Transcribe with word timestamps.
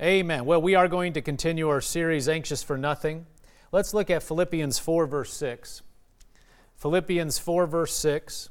Amen. 0.00 0.44
Well, 0.44 0.62
we 0.62 0.76
are 0.76 0.86
going 0.86 1.12
to 1.14 1.20
continue 1.20 1.68
our 1.68 1.80
series, 1.80 2.28
Anxious 2.28 2.62
for 2.62 2.78
Nothing. 2.78 3.26
Let's 3.72 3.92
look 3.92 4.10
at 4.10 4.22
Philippians 4.22 4.78
4, 4.78 5.06
verse 5.06 5.32
6. 5.34 5.82
Philippians 6.76 7.40
4, 7.40 7.66
verse 7.66 7.96
6. 7.96 8.48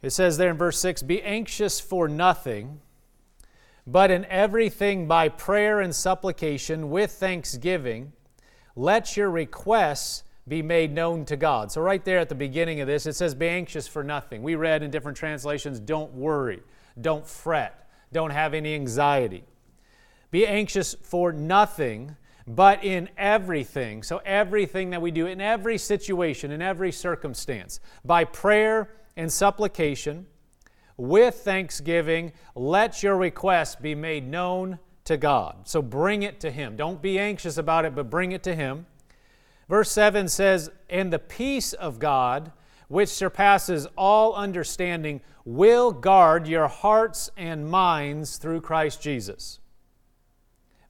It 0.00 0.10
says 0.10 0.38
there 0.38 0.50
in 0.50 0.56
verse 0.56 0.78
6 0.78 1.02
Be 1.02 1.22
anxious 1.22 1.78
for 1.78 2.08
nothing, 2.08 2.80
but 3.86 4.10
in 4.10 4.24
everything 4.26 5.06
by 5.06 5.28
prayer 5.28 5.78
and 5.78 5.94
supplication 5.94 6.88
with 6.88 7.10
thanksgiving, 7.10 8.12
let 8.74 9.14
your 9.14 9.30
requests 9.30 10.22
be 10.48 10.62
made 10.62 10.92
known 10.92 11.24
to 11.24 11.36
God. 11.36 11.72
So, 11.72 11.80
right 11.80 12.04
there 12.04 12.18
at 12.18 12.28
the 12.28 12.34
beginning 12.34 12.80
of 12.80 12.86
this, 12.86 13.06
it 13.06 13.14
says, 13.14 13.34
Be 13.34 13.48
anxious 13.48 13.88
for 13.88 14.04
nothing. 14.04 14.42
We 14.42 14.54
read 14.54 14.82
in 14.82 14.90
different 14.90 15.16
translations, 15.16 15.80
Don't 15.80 16.12
worry, 16.12 16.62
don't 17.00 17.26
fret, 17.26 17.88
don't 18.12 18.30
have 18.30 18.54
any 18.54 18.74
anxiety. 18.74 19.44
Be 20.30 20.46
anxious 20.46 20.94
for 20.94 21.32
nothing, 21.32 22.16
but 22.46 22.84
in 22.84 23.08
everything. 23.16 24.02
So, 24.02 24.20
everything 24.24 24.90
that 24.90 25.02
we 25.02 25.10
do, 25.10 25.26
in 25.26 25.40
every 25.40 25.78
situation, 25.78 26.52
in 26.52 26.62
every 26.62 26.92
circumstance, 26.92 27.80
by 28.04 28.24
prayer 28.24 28.90
and 29.16 29.32
supplication, 29.32 30.26
with 30.96 31.34
thanksgiving, 31.34 32.32
let 32.54 33.02
your 33.02 33.16
requests 33.16 33.76
be 33.76 33.94
made 33.94 34.26
known 34.26 34.78
to 35.04 35.16
God. 35.16 35.68
So, 35.68 35.82
bring 35.82 36.22
it 36.22 36.38
to 36.40 36.52
Him. 36.52 36.76
Don't 36.76 37.02
be 37.02 37.18
anxious 37.18 37.58
about 37.58 37.84
it, 37.84 37.96
but 37.96 38.08
bring 38.10 38.30
it 38.30 38.44
to 38.44 38.54
Him. 38.54 38.86
Verse 39.68 39.90
7 39.90 40.28
says, 40.28 40.70
And 40.88 41.12
the 41.12 41.18
peace 41.18 41.72
of 41.72 41.98
God, 41.98 42.52
which 42.88 43.08
surpasses 43.08 43.86
all 43.96 44.34
understanding, 44.34 45.20
will 45.44 45.92
guard 45.92 46.46
your 46.46 46.68
hearts 46.68 47.30
and 47.36 47.68
minds 47.68 48.36
through 48.36 48.60
Christ 48.60 49.02
Jesus. 49.02 49.60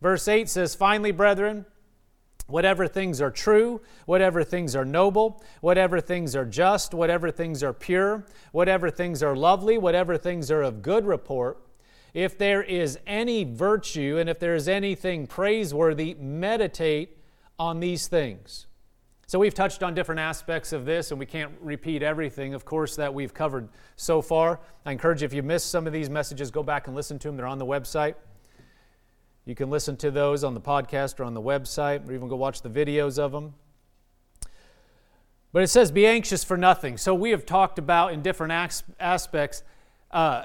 Verse 0.01 0.29
8 0.29 0.49
says, 0.49 0.75
Finally, 0.75 1.13
brethren, 1.13 1.65
whatever 2.47 2.87
things 2.87 3.21
are 3.21 3.31
true, 3.31 3.81
whatever 4.05 4.45
things 4.45 4.77
are 4.77 4.85
noble, 4.85 5.43
whatever 5.61 6.01
things 6.01 6.37
are 6.37 6.45
just, 6.45 6.95
whatever 6.95 7.31
things 7.31 7.63
are 7.63 7.73
pure, 7.73 8.27
whatever 8.53 8.91
things 8.91 9.23
are 9.23 9.35
lovely, 9.35 9.79
whatever 9.79 10.17
things 10.17 10.51
are 10.51 10.63
of 10.63 10.83
good 10.83 11.07
report, 11.07 11.59
if 12.15 12.39
there 12.39 12.63
is 12.63 12.99
any 13.07 13.45
virtue 13.45 14.17
and 14.19 14.29
if 14.29 14.39
there 14.39 14.55
is 14.55 14.69
anything 14.69 15.27
praiseworthy, 15.27 16.15
meditate 16.15 17.19
on 17.59 17.81
these 17.81 18.09
things. 18.09 18.67
So, 19.29 19.41
we've 19.41 19.55
touched 19.55 19.83
on 19.83 19.93
different 19.93 20.21
aspects 20.21 20.73
of 20.73 20.85
this, 20.85 21.11
and 21.11 21.19
we 21.19 21.27
can't 21.27 21.53
repeat 21.61 22.01
everything, 22.03 22.55
of 22.55 22.65
course, 22.65 22.95
that 22.95 23.13
we've 23.13 23.35
covered 23.35 23.69
so 23.97 24.23
far. 24.23 24.61
I 24.85 24.93
encourage 24.93 25.23
you, 25.23 25.27
if 25.27 25.35
you 25.35 25.43
missed 25.43 25.71
some 25.71 25.85
of 25.87 25.93
these 25.93 26.09
messages, 26.09 26.53
go 26.53 26.63
back 26.63 26.87
and 26.87 26.95
listen 26.95 27.19
to 27.19 27.29
them. 27.29 27.37
They're 27.37 27.47
on 27.47 27.59
the 27.59 27.67
website. 27.67 28.15
You 29.45 29.57
can 29.57 29.69
listen 29.69 29.97
to 29.99 30.13
those 30.13 30.45
on 30.45 30.55
the 30.55 30.61
podcast 30.61 31.19
or 31.19 31.25
on 31.25 31.35
the 31.35 31.43
website, 31.43 32.09
or 32.09 32.13
even 32.13 32.29
go 32.29 32.37
watch 32.37 32.63
the 32.63 32.71
videos 32.71 33.19
of 33.19 33.33
them. 33.33 33.55
But 35.53 35.65
it 35.65 35.69
says, 35.69 35.91
Be 35.91 36.07
anxious 36.07 36.45
for 36.45 36.57
nothing. 36.57 36.97
So, 36.97 37.13
we 37.13 37.31
have 37.31 37.45
talked 37.45 37.81
about 37.81 38.13
in 38.13 38.23
different 38.23 38.53
aspects. 39.01 39.65
Uh, 40.13 40.45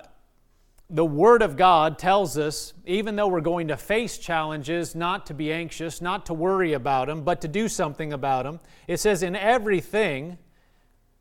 the 0.93 1.05
Word 1.05 1.41
of 1.41 1.55
God 1.55 1.97
tells 1.97 2.37
us, 2.37 2.73
even 2.85 3.15
though 3.15 3.29
we're 3.29 3.39
going 3.39 3.69
to 3.69 3.77
face 3.77 4.17
challenges, 4.17 4.93
not 4.93 5.25
to 5.27 5.33
be 5.33 5.51
anxious, 5.51 6.01
not 6.01 6.25
to 6.25 6.33
worry 6.33 6.73
about 6.73 7.07
them, 7.07 7.23
but 7.23 7.39
to 7.41 7.47
do 7.47 7.69
something 7.69 8.11
about 8.11 8.43
them. 8.43 8.59
It 8.87 8.97
says, 8.97 9.23
in 9.23 9.37
everything, 9.37 10.37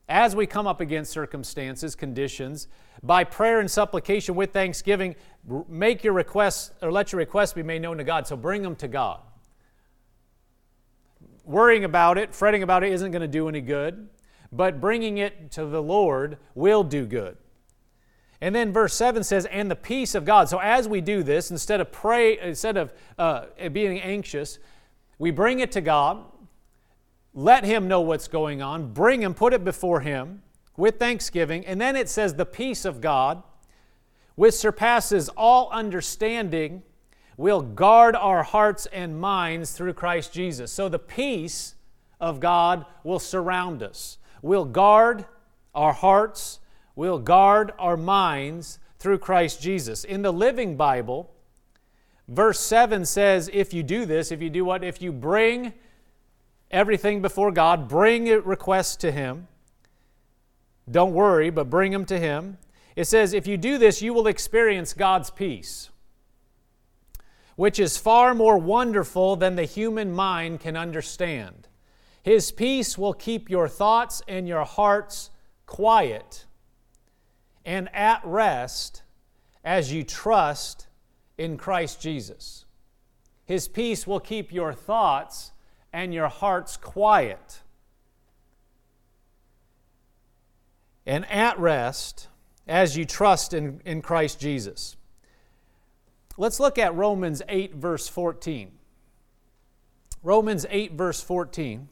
as 0.08 0.34
we 0.34 0.44
come 0.44 0.66
up 0.66 0.80
against 0.80 1.12
circumstances, 1.12 1.94
conditions, 1.94 2.66
by 3.00 3.22
prayer 3.22 3.60
and 3.60 3.70
supplication 3.70 4.34
with 4.34 4.52
thanksgiving, 4.52 5.14
make 5.68 6.02
your 6.02 6.14
requests 6.14 6.72
or 6.82 6.90
let 6.90 7.12
your 7.12 7.20
requests 7.20 7.52
be 7.52 7.62
made 7.62 7.80
known 7.80 7.98
to 7.98 8.04
God. 8.04 8.26
So 8.26 8.36
bring 8.36 8.62
them 8.62 8.74
to 8.76 8.88
God. 8.88 9.20
Worrying 11.44 11.84
about 11.84 12.18
it, 12.18 12.34
fretting 12.34 12.64
about 12.64 12.82
it 12.82 12.92
isn't 12.92 13.12
going 13.12 13.22
to 13.22 13.28
do 13.28 13.48
any 13.48 13.60
good, 13.60 14.08
but 14.50 14.80
bringing 14.80 15.18
it 15.18 15.52
to 15.52 15.64
the 15.64 15.80
Lord 15.80 16.38
will 16.56 16.82
do 16.82 17.06
good. 17.06 17.36
And 18.40 18.54
then 18.54 18.72
verse 18.72 18.94
7 18.94 19.22
says, 19.22 19.44
and 19.46 19.70
the 19.70 19.76
peace 19.76 20.14
of 20.14 20.24
God. 20.24 20.48
So 20.48 20.58
as 20.58 20.88
we 20.88 21.00
do 21.00 21.22
this, 21.22 21.50
instead 21.50 21.80
of 21.80 21.92
pray, 21.92 22.38
instead 22.38 22.76
of 22.76 22.92
uh, 23.18 23.46
being 23.70 24.00
anxious, 24.00 24.58
we 25.18 25.30
bring 25.30 25.60
it 25.60 25.72
to 25.72 25.82
God, 25.82 26.24
let 27.34 27.64
Him 27.64 27.86
know 27.86 28.00
what's 28.00 28.28
going 28.28 28.62
on, 28.62 28.92
bring 28.92 29.22
Him, 29.22 29.34
put 29.34 29.52
it 29.52 29.62
before 29.62 30.00
Him 30.00 30.42
with 30.76 30.98
thanksgiving. 30.98 31.66
And 31.66 31.78
then 31.78 31.96
it 31.96 32.08
says, 32.08 32.34
the 32.34 32.46
peace 32.46 32.86
of 32.86 33.02
God, 33.02 33.42
which 34.36 34.54
surpasses 34.54 35.28
all 35.36 35.68
understanding, 35.70 36.82
will 37.36 37.60
guard 37.60 38.16
our 38.16 38.42
hearts 38.42 38.86
and 38.86 39.20
minds 39.20 39.72
through 39.72 39.92
Christ 39.92 40.32
Jesus. 40.32 40.72
So 40.72 40.88
the 40.88 40.98
peace 40.98 41.74
of 42.18 42.40
God 42.40 42.86
will 43.04 43.18
surround 43.18 43.82
us, 43.82 44.16
will 44.40 44.64
guard 44.64 45.26
our 45.74 45.92
hearts 45.92 46.59
We'll 46.96 47.18
guard 47.18 47.72
our 47.78 47.96
minds 47.96 48.78
through 48.98 49.18
Christ 49.18 49.62
Jesus. 49.62 50.04
In 50.04 50.22
the 50.22 50.32
Living 50.32 50.76
Bible, 50.76 51.30
verse 52.28 52.60
7 52.60 53.04
says, 53.04 53.50
if 53.52 53.72
you 53.72 53.82
do 53.82 54.04
this, 54.04 54.30
if 54.30 54.42
you 54.42 54.50
do 54.50 54.64
what? 54.64 54.84
If 54.84 55.00
you 55.00 55.12
bring 55.12 55.72
everything 56.70 57.22
before 57.22 57.50
God, 57.52 57.88
bring 57.88 58.26
requests 58.26 58.96
to 58.96 59.10
Him. 59.10 59.48
Don't 60.90 61.14
worry, 61.14 61.50
but 61.50 61.70
bring 61.70 61.92
them 61.92 62.04
to 62.06 62.18
Him. 62.18 62.58
It 62.96 63.04
says, 63.04 63.32
if 63.32 63.46
you 63.46 63.56
do 63.56 63.78
this, 63.78 64.02
you 64.02 64.12
will 64.12 64.26
experience 64.26 64.92
God's 64.92 65.30
peace, 65.30 65.90
which 67.56 67.78
is 67.78 67.96
far 67.96 68.34
more 68.34 68.58
wonderful 68.58 69.36
than 69.36 69.56
the 69.56 69.64
human 69.64 70.12
mind 70.12 70.60
can 70.60 70.76
understand. 70.76 71.68
His 72.22 72.50
peace 72.50 72.98
will 72.98 73.14
keep 73.14 73.48
your 73.48 73.68
thoughts 73.68 74.20
and 74.28 74.46
your 74.46 74.64
hearts 74.64 75.30
quiet 75.66 76.44
and 77.70 77.88
at 77.94 78.20
rest 78.24 79.04
as 79.62 79.92
you 79.92 80.02
trust 80.02 80.88
in 81.38 81.56
Christ 81.56 82.00
Jesus. 82.00 82.64
His 83.44 83.68
peace 83.68 84.08
will 84.08 84.18
keep 84.18 84.52
your 84.52 84.72
thoughts 84.72 85.52
and 85.92 86.12
your 86.12 86.26
hearts 86.26 86.76
quiet 86.76 87.60
and 91.06 91.24
at 91.30 91.60
rest 91.60 92.26
as 92.66 92.96
you 92.96 93.04
trust 93.04 93.54
in, 93.54 93.80
in 93.84 94.02
Christ 94.02 94.40
Jesus. 94.40 94.96
Let's 96.36 96.58
look 96.58 96.76
at 96.76 96.92
Romans 96.96 97.40
8, 97.48 97.76
verse 97.76 98.08
14. 98.08 98.72
Romans 100.24 100.66
8, 100.68 100.94
verse 100.94 101.22
14. 101.22 101.88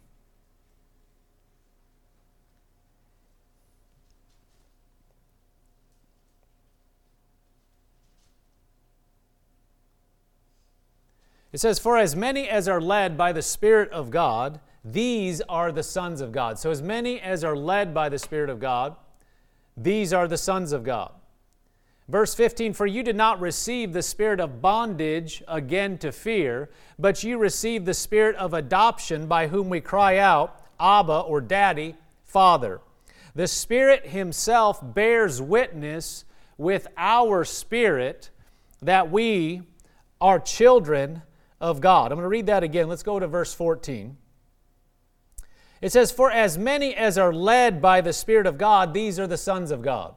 It 11.59 11.63
says, 11.63 11.81
For 11.81 11.99
as 11.99 12.15
many 12.15 12.49
as 12.49 12.69
are 12.69 12.81
led 12.81 13.19
by 13.19 13.33
the 13.33 13.43
Spirit 13.43 13.91
of 13.91 14.13
God, 14.13 14.61
these 14.85 15.41
are 15.49 15.73
the 15.73 15.83
sons 15.83 16.21
of 16.21 16.31
God. 16.31 16.57
So, 16.57 16.71
as 16.71 16.81
many 16.81 17.21
as 17.21 17.43
are 17.43 17.57
led 17.57 17.93
by 17.93 18.09
the 18.09 18.19
Spirit 18.21 18.49
of 18.49 18.61
God, 18.61 18.95
these 19.77 20.13
are 20.13 20.29
the 20.29 20.37
sons 20.37 20.71
of 20.71 20.85
God. 20.85 21.11
Verse 22.07 22.33
15 22.33 22.75
For 22.75 22.87
you 22.87 23.03
did 23.03 23.17
not 23.17 23.41
receive 23.41 23.93
the 23.93 24.05
spirit 24.05 24.39
of 24.39 24.63
bondage 24.63 25.43
again 25.49 25.99
to 25.99 26.13
fear, 26.13 26.71
but 26.97 27.25
you 27.25 27.39
received 27.39 27.87
the 27.87 27.93
spirit 27.93 28.37
of 28.37 28.55
adoption 28.55 29.27
by 29.27 29.49
whom 29.49 29.69
we 29.69 29.81
cry 29.81 30.19
out, 30.19 30.65
Abba 30.79 31.23
or 31.23 31.41
Daddy, 31.41 31.97
Father. 32.25 32.81
The 33.35 33.49
Spirit 33.49 34.07
Himself 34.07 34.79
bears 34.95 35.43
witness 35.43 36.25
with 36.57 36.87
our 36.97 37.45
spirit 37.45 38.31
that 38.81 39.11
we 39.11 39.63
are 40.21 40.39
children 40.39 41.23
of 41.61 41.81
God. 41.81 42.13
I'm 42.13 42.17
going 42.17 42.25
to 42.25 42.29
read 42.29 42.47
that 42.47 42.63
again. 42.63 42.89
Let's 42.89 43.03
go 43.03 43.19
to 43.19 43.27
verse 43.27 43.53
14. 43.55 44.17
It 45.81 45.93
says, 45.93 46.11
For 46.11 46.31
as 46.31 46.59
many 46.59 46.95
as 46.95 47.19
are 47.19 47.33
led 47.33 47.81
by 47.81 48.01
the 48.01 48.13
Spirit 48.13 48.47
of 48.47 48.59
God, 48.59 48.95
these 48.95 49.19
are 49.19 49.27
the 49.27 49.37
sons 49.37 49.71
of 49.71 49.83
God. 49.83 50.15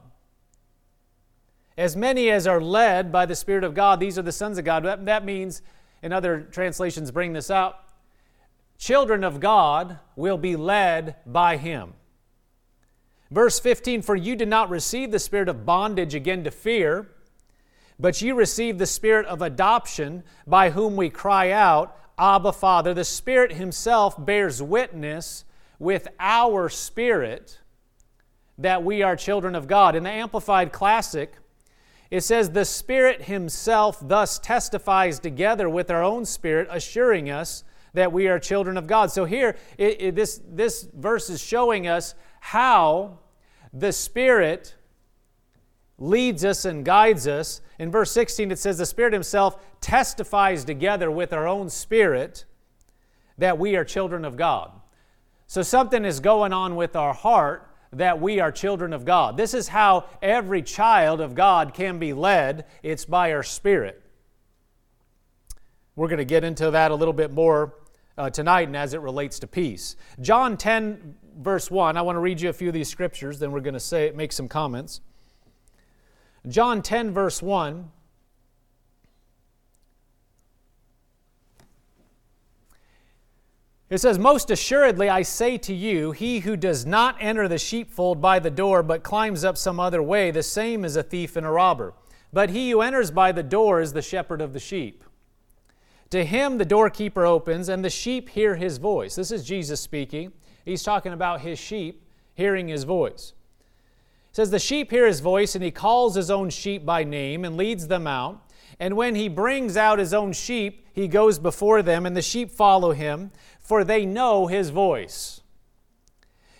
As 1.76 1.96
many 1.96 2.30
as 2.30 2.46
are 2.46 2.60
led 2.60 3.10
by 3.10 3.26
the 3.26 3.36
Spirit 3.36 3.64
of 3.64 3.74
God, 3.74 3.98
these 3.98 4.18
are 4.18 4.22
the 4.22 4.32
sons 4.32 4.58
of 4.58 4.64
God. 4.64 4.84
That, 4.84 5.06
that 5.06 5.24
means, 5.24 5.62
in 6.02 6.12
other 6.12 6.42
translations, 6.42 7.10
bring 7.10 7.32
this 7.32 7.50
out 7.50 7.78
children 8.82 9.22
of 9.22 9.38
God 9.38 10.00
will 10.16 10.36
be 10.36 10.56
led 10.56 11.14
by 11.24 11.56
Him. 11.56 11.94
Verse 13.30 13.60
15 13.60 14.02
For 14.02 14.16
you 14.16 14.34
did 14.34 14.48
not 14.48 14.70
receive 14.70 15.12
the 15.12 15.20
spirit 15.20 15.48
of 15.48 15.64
bondage 15.64 16.16
again 16.16 16.42
to 16.42 16.50
fear 16.50 17.08
but 17.98 18.20
you 18.20 18.34
received 18.34 18.78
the 18.78 18.86
spirit 18.86 19.26
of 19.26 19.42
adoption 19.42 20.22
by 20.46 20.70
whom 20.70 20.96
we 20.96 21.10
cry 21.10 21.50
out, 21.50 21.96
Abba, 22.18 22.52
Father. 22.52 22.94
The 22.94 23.04
Spirit 23.04 23.52
Himself 23.52 24.22
bears 24.24 24.62
witness 24.62 25.44
with 25.78 26.08
our 26.20 26.68
spirit 26.68 27.60
that 28.58 28.84
we 28.84 29.02
are 29.02 29.16
children 29.16 29.54
of 29.54 29.66
God. 29.66 29.96
In 29.96 30.04
the 30.04 30.10
Amplified 30.10 30.72
Classic, 30.72 31.32
it 32.10 32.20
says, 32.22 32.50
The 32.50 32.64
Spirit 32.64 33.22
Himself 33.22 33.98
thus 34.00 34.38
testifies 34.38 35.18
together 35.18 35.68
with 35.68 35.90
our 35.90 36.02
own 36.02 36.24
spirit, 36.24 36.68
assuring 36.70 37.30
us 37.30 37.64
that 37.94 38.12
we 38.12 38.28
are 38.28 38.38
children 38.38 38.76
of 38.76 38.86
God. 38.86 39.10
So 39.10 39.24
here, 39.24 39.56
it, 39.78 40.00
it, 40.00 40.14
this, 40.14 40.40
this 40.46 40.88
verse 40.94 41.30
is 41.30 41.42
showing 41.42 41.86
us 41.86 42.14
how 42.40 43.18
the 43.72 43.92
Spirit 43.92 44.74
leads 45.98 46.44
us 46.44 46.64
and 46.64 46.84
guides 46.84 47.26
us. 47.26 47.60
In 47.82 47.90
verse 47.90 48.12
16, 48.12 48.52
it 48.52 48.60
says, 48.60 48.78
The 48.78 48.86
Spirit 48.86 49.12
Himself 49.12 49.60
testifies 49.80 50.64
together 50.64 51.10
with 51.10 51.32
our 51.32 51.48
own 51.48 51.68
spirit 51.68 52.44
that 53.38 53.58
we 53.58 53.74
are 53.74 53.84
children 53.84 54.24
of 54.24 54.36
God. 54.36 54.70
So 55.48 55.62
something 55.62 56.04
is 56.04 56.20
going 56.20 56.52
on 56.52 56.76
with 56.76 56.94
our 56.94 57.12
heart 57.12 57.68
that 57.92 58.20
we 58.20 58.38
are 58.38 58.52
children 58.52 58.92
of 58.92 59.04
God. 59.04 59.36
This 59.36 59.52
is 59.52 59.66
how 59.66 60.04
every 60.22 60.62
child 60.62 61.20
of 61.20 61.34
God 61.34 61.74
can 61.74 61.98
be 61.98 62.12
led 62.12 62.66
it's 62.84 63.04
by 63.04 63.32
our 63.32 63.42
spirit. 63.42 64.00
We're 65.96 66.06
going 66.06 66.18
to 66.18 66.24
get 66.24 66.44
into 66.44 66.70
that 66.70 66.92
a 66.92 66.94
little 66.94 67.12
bit 67.12 67.32
more 67.32 67.74
uh, 68.16 68.30
tonight 68.30 68.68
and 68.68 68.76
as 68.76 68.94
it 68.94 69.00
relates 69.00 69.40
to 69.40 69.48
peace. 69.48 69.96
John 70.20 70.56
10, 70.56 71.16
verse 71.36 71.68
1, 71.68 71.96
I 71.96 72.02
want 72.02 72.14
to 72.14 72.20
read 72.20 72.40
you 72.40 72.48
a 72.48 72.52
few 72.52 72.68
of 72.68 72.74
these 72.74 72.88
scriptures, 72.88 73.40
then 73.40 73.50
we're 73.50 73.58
going 73.58 73.74
to 73.74 73.80
say, 73.80 74.12
make 74.14 74.30
some 74.30 74.46
comments. 74.46 75.00
John 76.48 76.82
10, 76.82 77.12
verse 77.12 77.40
1. 77.40 77.90
It 83.92 83.98
says, 83.98 84.18
Most 84.18 84.50
assuredly 84.50 85.10
I 85.10 85.20
say 85.20 85.58
to 85.58 85.74
you, 85.74 86.12
he 86.12 86.40
who 86.40 86.56
does 86.56 86.86
not 86.86 87.16
enter 87.20 87.46
the 87.46 87.58
sheepfold 87.58 88.22
by 88.22 88.38
the 88.38 88.50
door, 88.50 88.82
but 88.82 89.02
climbs 89.02 89.44
up 89.44 89.58
some 89.58 89.78
other 89.78 90.02
way, 90.02 90.30
the 90.30 90.42
same 90.42 90.84
is 90.84 90.96
a 90.96 91.02
thief 91.02 91.36
and 91.36 91.46
a 91.46 91.50
robber. 91.50 91.92
But 92.32 92.50
he 92.50 92.70
who 92.70 92.80
enters 92.80 93.10
by 93.10 93.32
the 93.32 93.42
door 93.42 93.82
is 93.82 93.92
the 93.92 94.00
shepherd 94.00 94.40
of 94.40 94.54
the 94.54 94.58
sheep. 94.58 95.04
To 96.08 96.24
him 96.24 96.56
the 96.56 96.64
doorkeeper 96.64 97.26
opens, 97.26 97.68
and 97.68 97.84
the 97.84 97.90
sheep 97.90 98.30
hear 98.30 98.56
his 98.56 98.78
voice. 98.78 99.14
This 99.14 99.30
is 99.30 99.44
Jesus 99.44 99.80
speaking. 99.80 100.32
He's 100.64 100.82
talking 100.82 101.12
about 101.12 101.42
his 101.42 101.58
sheep 101.58 102.02
hearing 102.34 102.68
his 102.68 102.84
voice. 102.84 103.34
Says, 104.32 104.50
The 104.50 104.58
sheep 104.58 104.90
hear 104.90 105.06
his 105.06 105.20
voice, 105.20 105.54
and 105.54 105.62
he 105.62 105.70
calls 105.70 106.14
his 106.14 106.30
own 106.30 106.50
sheep 106.50 106.84
by 106.84 107.04
name 107.04 107.44
and 107.44 107.56
leads 107.56 107.86
them 107.86 108.06
out. 108.06 108.50
And 108.80 108.96
when 108.96 109.14
he 109.14 109.28
brings 109.28 109.76
out 109.76 109.98
his 109.98 110.12
own 110.12 110.32
sheep, 110.32 110.86
he 110.92 111.06
goes 111.06 111.38
before 111.38 111.82
them, 111.82 112.06
and 112.06 112.16
the 112.16 112.22
sheep 112.22 112.50
follow 112.50 112.92
him, 112.92 113.30
for 113.60 113.84
they 113.84 114.04
know 114.04 114.46
his 114.46 114.70
voice. 114.70 115.42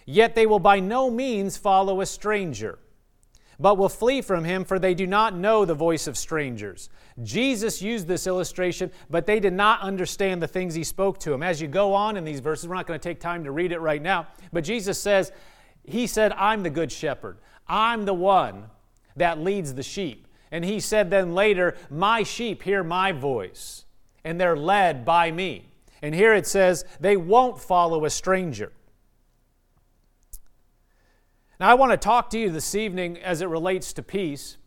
Yet 0.04 0.34
they 0.34 0.46
will 0.46 0.58
by 0.58 0.80
no 0.80 1.10
means 1.10 1.56
follow 1.56 2.00
a 2.00 2.06
stranger 2.06 2.78
but 3.62 3.78
will 3.78 3.88
flee 3.88 4.20
from 4.20 4.44
him, 4.44 4.64
for 4.64 4.78
they 4.78 4.92
do 4.92 5.06
not 5.06 5.36
know 5.36 5.64
the 5.64 5.75
voice 5.75 6.08
of 6.08 6.18
strangers. 6.18 6.90
Jesus 7.22 7.80
used 7.80 8.08
this 8.08 8.26
illustration, 8.26 8.90
but 9.08 9.25
they 9.25 9.38
did 9.38 9.52
not 9.52 9.80
understand 9.82 10.42
the 10.42 10.48
things 10.48 10.75
he 10.75 10.82
spoke 10.82 11.18
to 11.20 11.30
them. 11.30 11.42
As 11.42 11.62
you 11.62 11.68
go 11.68 11.94
on 11.94 12.16
in 12.16 12.25
these 12.25 12.40
verses, 12.40 12.68
we're 12.68 12.75
not 12.75 12.88
going 12.88 12.98
to 12.98 13.08
take 13.08 13.20
time 13.20 13.44
to 13.44 13.52
read 13.52 13.70
it 13.70 13.78
right 13.78 14.02
now, 14.02 14.26
but 14.52 14.64
Jesus 14.64 15.00
says, 15.00 15.30
He 15.84 16.08
said, 16.08 16.32
I'm 16.32 16.64
the 16.64 16.70
good 16.70 16.90
shepherd. 16.90 17.38
I'm 17.72 18.04
the 18.04 18.14
one 18.14 18.66
that 19.16 19.40
leads 19.40 19.74
the 19.74 19.82
sheep. 19.82 20.28
And 20.50 20.62
he 20.62 20.78
said 20.78 21.10
then 21.10 21.34
later, 21.34 21.74
My 21.90 22.22
sheep 22.22 22.62
hear 22.62 22.84
my 22.84 23.12
voice, 23.12 23.86
and 24.22 24.38
they're 24.38 24.56
led 24.56 25.06
by 25.06 25.30
me. 25.32 25.70
And 26.02 26.14
here 26.14 26.34
it 26.34 26.46
says, 26.46 26.84
They 27.00 27.16
won't 27.16 27.58
follow 27.58 28.04
a 28.04 28.10
stranger. 28.10 28.72
Now, 31.58 31.70
I 31.70 31.74
want 31.74 31.92
to 31.92 31.96
talk 31.96 32.28
to 32.30 32.38
you 32.38 32.50
this 32.50 32.74
evening 32.74 33.16
as 33.19 33.40
it 33.40 33.48
relates 33.48 33.94
to 33.94 34.02
peace. 34.02 34.58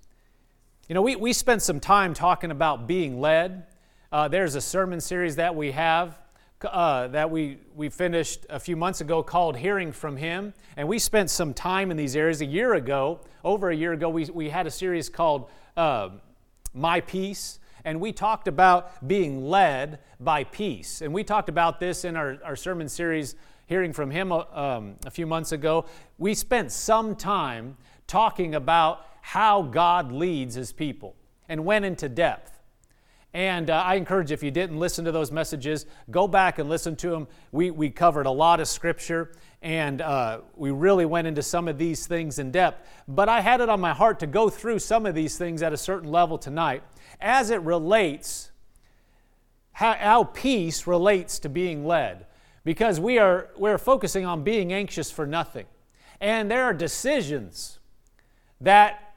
You 0.89 0.95
know, 0.95 1.01
we, 1.03 1.15
we 1.15 1.33
spent 1.33 1.61
some 1.61 1.79
time 1.79 2.13
talking 2.15 2.49
about 2.49 2.87
being 2.87 3.19
led. 3.21 3.67
Uh, 4.11 4.27
there's 4.27 4.55
a 4.55 4.61
sermon 4.61 4.99
series 4.99 5.35
that 5.35 5.55
we 5.55 5.71
have 5.71 6.17
uh, 6.63 7.07
that 7.09 7.29
we, 7.29 7.57
we 7.75 7.89
finished 7.89 8.45
a 8.49 8.59
few 8.59 8.75
months 8.75 9.01
ago 9.01 9.21
called 9.21 9.57
Hearing 9.57 9.91
from 9.91 10.17
Him. 10.17 10.53
And 10.77 10.87
we 10.87 10.99
spent 10.99 11.29
some 11.29 11.53
time 11.53 11.91
in 11.91 11.97
these 11.97 12.15
areas. 12.15 12.41
A 12.41 12.45
year 12.45 12.73
ago, 12.73 13.19
over 13.43 13.69
a 13.69 13.75
year 13.75 13.93
ago, 13.93 14.09
we, 14.09 14.25
we 14.25 14.49
had 14.49 14.67
a 14.67 14.71
series 14.71 15.09
called 15.09 15.49
uh, 15.75 16.09
My 16.73 17.01
Peace. 17.01 17.59
And 17.83 17.99
we 17.99 18.11
talked 18.11 18.47
about 18.47 19.07
being 19.07 19.45
led 19.47 19.99
by 20.19 20.43
peace. 20.43 21.01
And 21.01 21.13
we 21.13 21.23
talked 21.23 21.49
about 21.49 21.79
this 21.79 22.03
in 22.03 22.15
our, 22.15 22.37
our 22.43 22.55
sermon 22.55 22.89
series 22.89 23.35
hearing 23.67 23.93
from 23.93 24.11
him 24.11 24.31
uh, 24.31 24.43
um, 24.53 24.95
a 25.05 25.11
few 25.11 25.25
months 25.25 25.51
ago, 25.51 25.85
we 26.17 26.33
spent 26.33 26.71
some 26.71 27.15
time 27.15 27.77
talking 28.07 28.55
about 28.55 29.05
how 29.21 29.63
God 29.63 30.11
leads 30.11 30.55
his 30.55 30.71
people 30.71 31.15
and 31.49 31.65
went 31.65 31.85
into 31.85 32.07
depth. 32.07 32.54
And 33.35 33.69
uh, 33.69 33.83
I 33.85 33.95
encourage 33.95 34.31
if 34.31 34.41
you 34.43 34.49
didn't 34.49 34.79
listen 34.79 35.03
to 35.03 35.11
those 35.11 35.29
messages, 35.29 35.85
go 36.09 36.25
back 36.25 36.57
and 36.57 36.69
listen 36.69 36.95
to 36.95 37.09
them. 37.09 37.27
We, 37.51 37.69
we 37.69 37.89
covered 37.89 38.27
a 38.27 38.31
lot 38.31 38.61
of 38.61 38.67
scripture 38.69 39.33
and 39.61 40.01
uh, 40.01 40.39
we 40.55 40.71
really 40.71 41.05
went 41.05 41.27
into 41.27 41.41
some 41.41 41.67
of 41.67 41.77
these 41.77 42.07
things 42.07 42.39
in 42.39 42.51
depth. 42.51 42.87
But 43.09 43.27
I 43.27 43.41
had 43.41 43.59
it 43.59 43.67
on 43.67 43.81
my 43.81 43.91
heart 43.93 44.19
to 44.19 44.27
go 44.27 44.49
through 44.49 44.79
some 44.79 45.05
of 45.05 45.15
these 45.15 45.37
things 45.37 45.61
at 45.61 45.73
a 45.73 45.77
certain 45.77 46.09
level 46.09 46.37
tonight 46.37 46.83
as 47.19 47.49
it 47.49 47.59
relates, 47.63 48.51
how, 49.73 49.95
how 49.95 50.23
peace 50.23 50.87
relates 50.87 51.37
to 51.39 51.49
being 51.49 51.85
led 51.85 52.27
because 52.63 53.01
we 53.01 53.19
are 53.19 53.49
we're 53.57 53.77
focusing 53.77 54.25
on 54.25 54.45
being 54.45 54.71
anxious 54.71 55.11
for 55.11 55.27
nothing. 55.27 55.65
And 56.21 56.49
there 56.49 56.63
are 56.63 56.73
decisions 56.73 57.79
that 58.61 59.13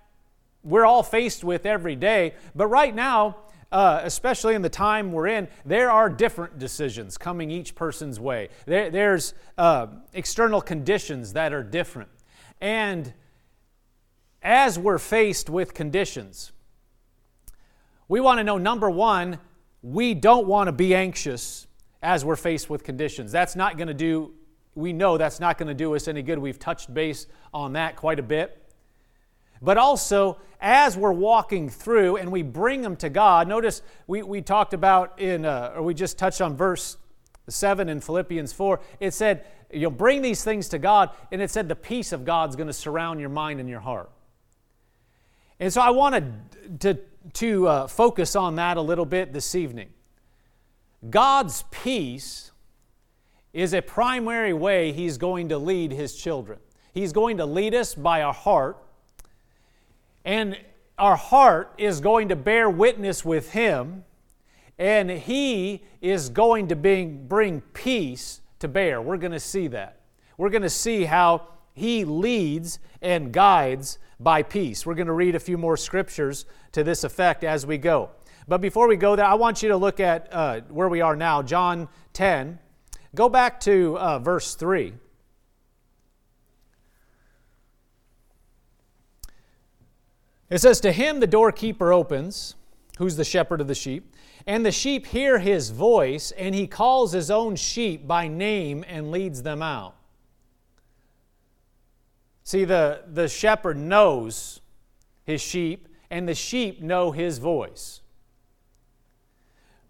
we're 0.65 0.85
all 0.85 1.05
faced 1.05 1.44
with 1.44 1.65
every 1.67 1.94
day, 1.94 2.35
but 2.56 2.67
right 2.67 2.93
now, 2.93 3.37
uh, 3.70 4.00
especially 4.03 4.55
in 4.55 4.62
the 4.62 4.69
time 4.69 5.12
we're 5.12 5.26
in, 5.26 5.49
there 5.65 5.91
are 5.91 6.09
different 6.09 6.59
decisions 6.59 7.19
coming 7.19 7.50
each 7.50 7.75
person's 7.75 8.19
way. 8.19 8.49
There, 8.67 8.91
there's 8.91 9.35
uh, 9.56 9.88
external 10.12 10.61
conditions 10.61 11.35
that 11.35 11.53
are 11.53 11.62
different. 11.62 12.09
And 12.61 13.12
as 14.43 14.79
we're 14.79 14.99
faced 14.99 15.50
with 15.50 15.75
conditions, 15.75 16.53
we 18.09 18.20
want 18.20 18.38
to 18.38 18.44
know 18.44 18.56
number 18.56 18.88
one, 18.88 19.38
we 19.82 20.15
don't 20.15 20.47
want 20.47 20.69
to 20.69 20.73
be 20.73 20.94
anxious 20.94 21.67
as 22.03 22.25
we're 22.25 22.37
faced 22.37 22.70
with 22.70 22.85
conditions. 22.85 23.32
That's 23.32 23.55
not 23.55 23.76
going 23.76 23.88
to 23.88 23.94
do, 23.94 24.32
we 24.75 24.93
know 24.93 25.19
that's 25.19 25.41
not 25.41 25.59
going 25.59 25.69
to 25.69 25.75
do 25.75 25.94
us 25.94 26.09
any 26.09 26.23
good. 26.23 26.38
We've 26.38 26.59
touched 26.59 26.93
base 26.94 27.26
on 27.53 27.75
that 27.75 27.97
quite 27.97 28.19
a 28.19 28.23
bit. 28.23 28.68
But 29.60 29.78
also, 29.78 30.38
as 30.60 30.96
we're 30.96 31.12
walking 31.12 31.69
through 31.69 32.17
and 32.17 32.31
we 32.31 32.43
bring 32.43 32.82
them 32.82 32.96
to 32.96 33.08
God, 33.08 33.48
notice 33.48 33.82
we, 34.06 34.22
we 34.22 34.43
talked 34.43 34.74
about 34.74 35.19
in, 35.20 35.44
uh, 35.44 35.72
or 35.77 35.82
we 35.82 35.94
just 35.94 36.19
touched 36.19 36.41
on 36.41 36.56
verse 36.56 36.96
7 37.48 37.88
in 37.88 38.00
Philippians 38.00 38.53
4. 38.53 38.81
It 39.00 39.15
said, 39.15 39.44
You'll 39.70 39.91
bring 39.91 40.22
these 40.22 40.43
things 40.43 40.70
to 40.70 40.79
God, 40.79 41.10
and 41.31 41.43
it 41.43 41.50
said 41.50 41.69
the 41.69 41.77
peace 41.77 42.12
of 42.12 42.24
God's 42.24 42.56
going 42.56 42.69
to 42.69 42.72
surround 42.72 43.20
your 43.20 43.29
mind 43.29 43.60
and 43.60 43.69
your 43.69 43.81
heart. 43.81 44.10
And 45.60 45.70
so 45.72 45.81
I 45.81 45.91
wanted 45.91 46.81
to, 46.81 46.98
to 47.34 47.69
uh, 47.69 47.86
focus 47.86 48.34
on 48.34 48.56
that 48.56 48.77
a 48.77 48.81
little 48.81 49.05
bit 49.05 49.32
this 49.32 49.55
evening. 49.55 49.91
God's 51.10 51.65
peace 51.70 52.53
is 53.53 53.74
a 53.74 53.82
primary 53.82 54.53
way 54.53 54.93
He's 54.93 55.19
going 55.19 55.50
to 55.50 55.58
lead 55.58 55.93
His 55.93 56.17
children. 56.17 56.58
He's 56.94 57.12
going 57.12 57.36
to 57.36 57.46
lead 57.46 57.74
us 57.74 57.94
by 57.94 58.22
our 58.22 58.32
heart, 58.32 58.79
and 60.25 60.58
our 60.98 61.17
heart 61.17 61.72
is 61.79 62.01
going 62.01 62.29
to 62.29 62.37
bear 62.37 62.69
witness 62.69 63.25
with 63.25 63.53
Him, 63.53 64.05
and 64.79 65.10
He 65.10 65.84
is 66.01 66.29
going 66.29 66.69
to 66.69 66.77
bring, 66.77 67.27
bring 67.27 67.60
peace 67.60 68.41
to 68.58 68.69
bear. 68.69 69.01
We're 69.01 69.17
going 69.17 69.32
to 69.32 69.41
see 69.41 69.69
that. 69.69 70.01
We're 70.37 70.51
going 70.51 70.63
to 70.63 70.70
see 70.70 71.05
how 71.05 71.48
He 71.75 72.05
leads 72.05 72.79
and 73.01 73.32
guides 73.32 73.98
by 74.20 74.43
peace. 74.43 74.84
We're 74.84 74.94
going 74.94 75.06
to 75.06 75.13
read 75.13 75.34
a 75.34 75.41
few 75.41 75.58
more 75.58 75.77
scriptures 75.77 76.44
to 76.72 76.82
this 76.82 77.05
effect 77.05 77.44
as 77.44 77.65
we 77.65 77.79
go. 77.79 78.10
But 78.48 78.60
before 78.60 78.89
we 78.89 78.96
go 78.96 79.15
there, 79.15 79.27
I 79.27 79.34
want 79.34 79.63
you 79.63 79.69
to 79.69 79.77
look 79.77 80.01
at 80.01 80.29
uh, 80.32 80.60
where 80.69 80.89
we 80.89 81.01
are 81.01 81.15
now, 81.15 81.43
John 81.43 81.89
10. 82.15 82.58
Go 83.15 83.29
back 83.29 83.60
to 83.60 83.98
uh, 83.98 84.19
verse 84.19 84.55
3. 84.55 84.94
It 90.50 90.58
says, 90.58 90.81
To 90.81 90.93
him 90.93 91.20
the 91.20 91.26
doorkeeper 91.26 91.93
opens, 91.93 92.55
who's 92.98 93.17
the 93.17 93.24
shepherd 93.24 93.60
of 93.60 93.69
the 93.69 93.74
sheep, 93.74 94.14
and 94.46 94.64
the 94.64 94.72
sheep 94.72 95.06
hear 95.06 95.38
his 95.38 95.70
voice, 95.70 96.31
and 96.32 96.55
he 96.55 96.67
calls 96.67 97.12
his 97.12 97.31
own 97.31 97.56
sheep 97.56 98.06
by 98.06 98.28
name 98.28 98.84
and 98.88 99.10
leads 99.10 99.43
them 99.43 99.62
out. 99.62 99.94
See, 102.44 102.64
the, 102.64 103.02
the 103.12 103.28
shepherd 103.28 103.76
knows 103.76 104.60
his 105.24 105.43
sheep, 105.43 105.86
and 106.10 106.26
the 106.26 106.34
sheep 106.34 106.81
know 106.81 107.12
his 107.12 107.36
voice. 107.36 108.00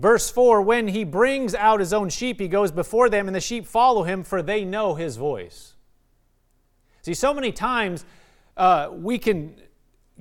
Verse 0.01 0.29
4 0.29 0.63
When 0.63 0.89
he 0.89 1.05
brings 1.05 1.55
out 1.55 1.79
his 1.79 1.93
own 1.93 2.09
sheep, 2.09 2.41
he 2.41 2.49
goes 2.49 2.73
before 2.73 3.09
them, 3.09 3.29
and 3.29 3.35
the 3.35 3.41
sheep 3.41 3.65
follow 3.65 4.03
him, 4.03 4.25
for 4.25 4.43
they 4.43 4.65
know 4.65 4.97
his 4.97 5.17
voice. 5.17 5.75
See, 7.03 7.15
so 7.15 7.33
many 7.33 7.53
times 7.53 8.05
uh, 8.57 8.91
we 8.93 9.19
can 9.19 9.55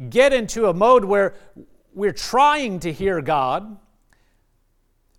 get 0.10 0.34
into 0.34 0.68
a 0.68 0.74
mode 0.74 1.06
where 1.06 1.36
we're 1.94 2.14
trying 2.14 2.80
to 2.82 2.94
hear 2.94 3.22
God, 3.22 3.78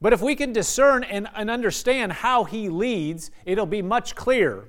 but 0.01 0.13
if 0.13 0.23
we 0.23 0.37
can 0.37 0.53
discern 0.53 1.03
and, 1.03 1.29
and 1.35 1.51
understand 1.51 2.13
how 2.13 2.45
He 2.45 2.69
leads, 2.69 3.31
it'll 3.45 3.67
be 3.67 3.83
much 3.83 4.15
clearer 4.15 4.69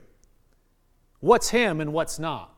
what's 1.19 1.49
Him 1.49 1.81
and 1.81 1.93
what's 1.93 2.17
not. 2.17 2.53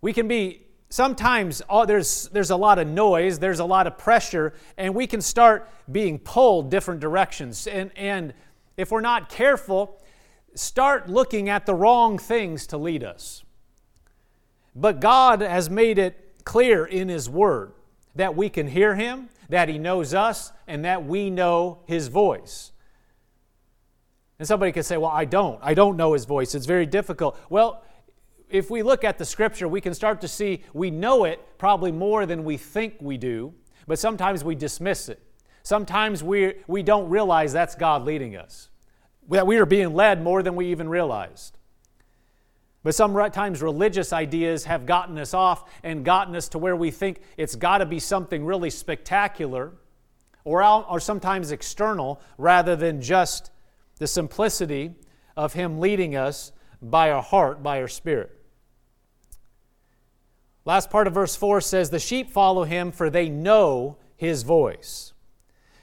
We 0.00 0.12
can 0.12 0.28
be 0.28 0.66
sometimes 0.90 1.62
oh, 1.70 1.86
there's, 1.86 2.28
there's 2.28 2.50
a 2.50 2.56
lot 2.56 2.78
of 2.78 2.86
noise, 2.86 3.38
there's 3.38 3.60
a 3.60 3.64
lot 3.64 3.86
of 3.86 3.96
pressure, 3.96 4.52
and 4.76 4.94
we 4.94 5.06
can 5.06 5.20
start 5.20 5.70
being 5.90 6.18
pulled 6.18 6.70
different 6.70 7.00
directions. 7.00 7.66
And, 7.66 7.90
and 7.96 8.34
if 8.76 8.90
we're 8.90 9.00
not 9.00 9.30
careful, 9.30 10.02
start 10.54 11.08
looking 11.08 11.48
at 11.48 11.64
the 11.64 11.74
wrong 11.74 12.18
things 12.18 12.66
to 12.68 12.76
lead 12.76 13.02
us. 13.02 13.42
But 14.74 15.00
God 15.00 15.40
has 15.40 15.68
made 15.68 15.98
it 15.98 16.44
clear 16.44 16.84
in 16.84 17.08
His 17.08 17.28
Word 17.28 17.72
that 18.14 18.34
we 18.36 18.48
can 18.48 18.68
hear 18.68 18.94
Him, 18.94 19.28
that 19.48 19.68
He 19.68 19.78
knows 19.78 20.14
us, 20.14 20.52
and 20.66 20.84
that 20.84 21.04
we 21.04 21.30
know 21.30 21.80
His 21.86 22.08
voice. 22.08 22.72
And 24.38 24.48
somebody 24.48 24.72
could 24.72 24.84
say, 24.84 24.96
Well, 24.96 25.10
I 25.10 25.24
don't. 25.24 25.58
I 25.62 25.74
don't 25.74 25.96
know 25.96 26.14
His 26.14 26.24
voice. 26.24 26.54
It's 26.54 26.66
very 26.66 26.86
difficult. 26.86 27.38
Well, 27.48 27.84
if 28.48 28.70
we 28.70 28.82
look 28.82 29.04
at 29.04 29.18
the 29.18 29.24
Scripture, 29.24 29.66
we 29.66 29.80
can 29.80 29.94
start 29.94 30.20
to 30.20 30.28
see 30.28 30.62
we 30.74 30.90
know 30.90 31.24
it 31.24 31.40
probably 31.58 31.92
more 31.92 32.26
than 32.26 32.44
we 32.44 32.56
think 32.56 32.94
we 33.00 33.16
do, 33.16 33.54
but 33.86 33.98
sometimes 33.98 34.44
we 34.44 34.54
dismiss 34.54 35.08
it. 35.08 35.20
Sometimes 35.62 36.22
we, 36.22 36.54
we 36.66 36.82
don't 36.82 37.08
realize 37.08 37.52
that's 37.52 37.74
God 37.74 38.04
leading 38.04 38.36
us, 38.36 38.68
that 39.30 39.46
we 39.46 39.56
are 39.56 39.66
being 39.66 39.94
led 39.94 40.22
more 40.22 40.42
than 40.42 40.56
we 40.56 40.66
even 40.66 40.88
realized. 40.88 41.56
But 42.82 42.94
sometimes 42.94 43.62
religious 43.62 44.12
ideas 44.12 44.64
have 44.64 44.86
gotten 44.86 45.18
us 45.18 45.34
off 45.34 45.70
and 45.84 46.04
gotten 46.04 46.34
us 46.34 46.48
to 46.48 46.58
where 46.58 46.74
we 46.74 46.90
think 46.90 47.20
it's 47.36 47.54
got 47.54 47.78
to 47.78 47.86
be 47.86 48.00
something 48.00 48.44
really 48.44 48.70
spectacular 48.70 49.72
or, 50.44 50.62
or 50.64 50.98
sometimes 50.98 51.52
external 51.52 52.20
rather 52.38 52.74
than 52.74 53.00
just 53.00 53.50
the 53.98 54.06
simplicity 54.06 54.94
of 55.36 55.52
Him 55.52 55.78
leading 55.78 56.16
us 56.16 56.52
by 56.80 57.10
our 57.10 57.22
heart, 57.22 57.62
by 57.62 57.80
our 57.80 57.88
spirit. 57.88 58.36
Last 60.64 60.90
part 60.90 61.06
of 61.06 61.14
verse 61.14 61.36
4 61.36 61.60
says, 61.60 61.90
The 61.90 61.98
sheep 61.98 62.30
follow 62.30 62.64
Him, 62.64 62.90
for 62.90 63.10
they 63.10 63.28
know 63.28 63.98
His 64.16 64.42
voice. 64.42 65.12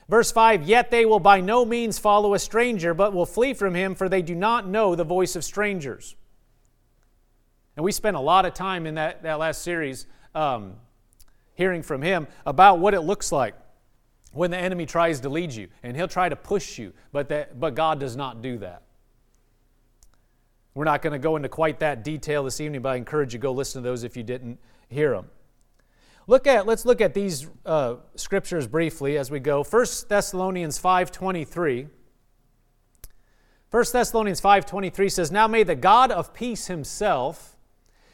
Verse 0.10 0.32
5 0.32 0.63
Yet 0.63 0.91
they 0.91 1.06
will 1.06 1.20
by 1.20 1.39
no 1.39 1.63
means 1.63 2.00
follow 2.00 2.34
a 2.34 2.39
stranger, 2.39 2.94
but 2.94 3.13
will 3.13 3.25
flee 3.25 3.53
from 3.53 3.75
him, 3.75 3.96
for 3.96 4.10
they 4.10 4.22
do 4.22 4.36
not 4.36 4.68
know 4.68 4.96
the 4.96 5.03
voice 5.03 5.36
of 5.36 5.44
strangers. 5.44 6.15
And 7.79 7.86
we 7.86 7.93
spent 7.93 8.17
a 8.17 8.19
lot 8.19 8.43
of 8.43 8.53
time 8.53 8.86
in 8.86 8.95
that, 8.95 9.24
that 9.24 9.39
last 9.39 9.62
series 9.62 10.05
um, 10.36 10.74
hearing 11.53 11.81
from 11.81 12.01
him 12.01 12.27
about 12.45 12.79
what 12.79 12.93
it 12.93 13.00
looks 13.00 13.31
like 13.31 13.55
when 14.33 14.51
the 14.51 14.57
enemy 14.57 14.86
tries 14.86 15.21
to 15.21 15.29
lead 15.29 15.53
you. 15.53 15.69
And 15.81 15.95
he'll 15.95 16.09
try 16.09 16.27
to 16.27 16.36
push 16.36 16.77
you, 16.77 16.91
but, 17.13 17.29
that, 17.29 17.57
but 17.57 17.75
God 17.75 17.98
does 17.98 18.17
not 18.17 18.41
do 18.41 18.57
that. 18.57 18.83
We're 20.74 20.83
not 20.83 21.01
going 21.01 21.13
to 21.13 21.19
go 21.19 21.38
into 21.38 21.48
quite 21.48 21.79
that 21.79 22.03
detail 22.03 22.43
this 22.43 22.59
evening, 22.59 22.81
but 22.81 22.89
I 22.89 22.95
encourage 22.98 23.33
you 23.33 23.39
to 23.39 23.43
go 23.43 23.53
listen 23.53 23.81
to 23.81 23.88
those 23.88 24.03
if 24.03 24.17
you 24.17 24.24
didn't 24.24 24.59
hear 24.89 25.12
them. 25.12 25.27
Look 26.27 26.48
at, 26.48 26.65
let's 26.65 26.86
look 26.86 27.00
at 27.00 27.13
these 27.13 27.48
uh, 27.65 27.95
scriptures 28.15 28.67
briefly 28.67 29.17
as 29.17 29.31
we 29.31 29.39
go. 29.39 29.63
1 29.63 29.86
Thessalonians 30.09 30.81
5.23. 30.81 31.88
1 33.71 33.86
Thessalonians 33.93 34.41
5.23 34.41 35.09
says, 35.09 35.31
Now 35.31 35.48
may 35.48 35.63
the 35.63 35.75
God 35.75 36.12
of 36.12 36.33
peace 36.33 36.67
himself 36.67 37.55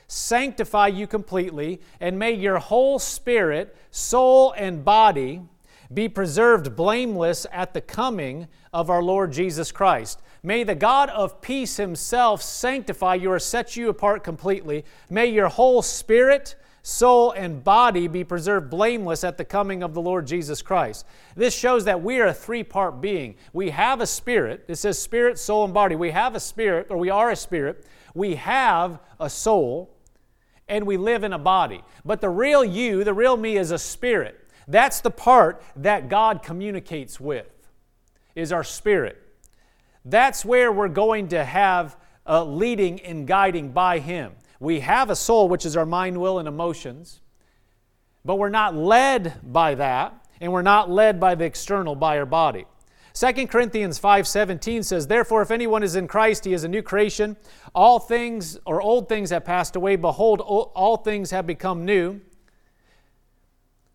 sanctify 0.08 0.88
you 0.88 1.08
completely, 1.08 1.82
and 2.00 2.20
may 2.20 2.32
your 2.32 2.60
whole 2.60 3.00
spirit, 3.00 3.76
soul, 3.92 4.54
and 4.58 4.86
body 4.86 5.42
be 5.94 6.10
preserved 6.10 6.76
blameless 6.76 7.46
at 7.52 7.74
the 7.74 7.82
coming 7.82 8.48
of 8.74 8.90
our 8.90 9.02
Lord 9.02 9.32
Jesus 9.32 9.72
Christ. 9.72 10.22
May 10.44 10.64
the 10.64 10.76
God 10.76 11.10
of 11.10 11.42
peace 11.42 11.78
himself 11.78 12.42
sanctify 12.42 13.16
you 13.16 13.32
or 13.32 13.40
set 13.40 13.76
you 13.76 13.90
apart 13.90 14.24
completely. 14.24 14.86
May 15.10 15.28
your 15.28 15.48
whole 15.48 15.82
spirit, 15.82 16.56
soul, 16.84 17.32
and 17.32 17.64
body 17.64 18.08
be 18.08 18.24
preserved 18.24 18.70
blameless 18.70 19.24
at 19.24 19.38
the 19.38 19.46
coming 19.46 19.82
of 19.82 19.96
the 19.96 20.02
Lord 20.02 20.28
Jesus 20.28 20.62
Christ. 20.62 21.06
This 21.36 21.56
shows 21.56 21.86
that 21.86 22.04
we 22.04 22.20
are 22.20 22.28
a 22.28 22.34
three 22.34 22.64
part 22.64 23.02
being. 23.02 23.36
We 23.54 23.72
have 23.72 24.02
a 24.02 24.08
spirit. 24.08 24.66
It 24.68 24.76
says 24.76 25.00
spirit, 25.00 25.40
soul, 25.40 25.66
and 25.66 25.74
body. 25.74 25.96
We 25.96 26.12
have 26.12 26.36
a 26.36 26.40
spirit, 26.40 26.88
or 26.92 26.98
we 26.98 27.10
are 27.10 27.32
a 27.32 27.36
spirit. 27.36 27.86
We 28.14 28.36
have 28.36 29.00
a 29.20 29.30
soul 29.30 29.95
and 30.68 30.86
we 30.86 30.98
live 30.98 31.24
in 31.24 31.34
a 31.34 31.40
body. 31.40 31.84
But 32.04 32.22
the 32.22 32.30
real 32.30 32.64
you, 32.64 33.04
the 33.04 33.14
real 33.14 33.38
me, 33.38 33.58
is 33.58 33.72
a 33.72 33.78
spirit. 33.78 34.40
That's 34.68 35.02
the 35.02 35.12
part 35.12 35.62
that 35.76 36.10
God 36.10 36.42
communicates 36.42 37.20
with, 37.20 37.48
is 38.36 38.52
our 38.52 38.64
spirit. 38.64 39.22
That's 40.04 40.44
where 40.44 40.72
we're 40.72 40.88
going 40.88 41.30
to 41.30 41.44
have 41.44 41.98
a 42.26 42.44
leading 42.44 43.00
and 43.02 43.28
guiding 43.28 43.72
by 43.72 44.00
Him. 44.00 44.34
We 44.60 44.80
have 44.80 45.10
a 45.10 45.16
soul, 45.16 45.48
which 45.50 45.66
is 45.66 45.78
our 45.78 45.86
mind, 45.86 46.20
will, 46.20 46.40
and 46.40 46.48
emotions, 46.48 47.22
but 48.24 48.38
we're 48.38 48.50
not 48.50 48.76
led 48.76 49.34
by 49.44 49.76
that, 49.76 50.26
and 50.42 50.52
we're 50.52 50.64
not 50.64 50.90
led 50.90 51.20
by 51.20 51.36
the 51.36 51.46
external, 51.46 51.96
by 51.96 52.18
our 52.18 52.26
body. 52.26 52.66
2 53.16 53.48
Corinthians 53.48 53.98
5:17 53.98 54.84
says, 54.84 55.08
"Therefore 55.08 55.42
if 55.42 55.50
anyone 55.50 55.84
is 55.84 55.96
in 55.96 56.06
Christ, 56.06 56.44
he 56.44 56.54
is 56.54 56.66
a 56.66 56.68
new 56.68 56.84
creation. 56.84 57.38
All 57.74 57.98
things 57.98 58.60
or 58.66 58.82
old 58.82 59.08
things 59.08 59.30
have 59.30 59.46
passed 59.46 59.78
away; 59.78 59.96
behold, 59.96 60.42
all 60.42 60.98
things 60.98 61.32
have 61.32 61.48
become 61.48 61.86
new." 61.86 62.20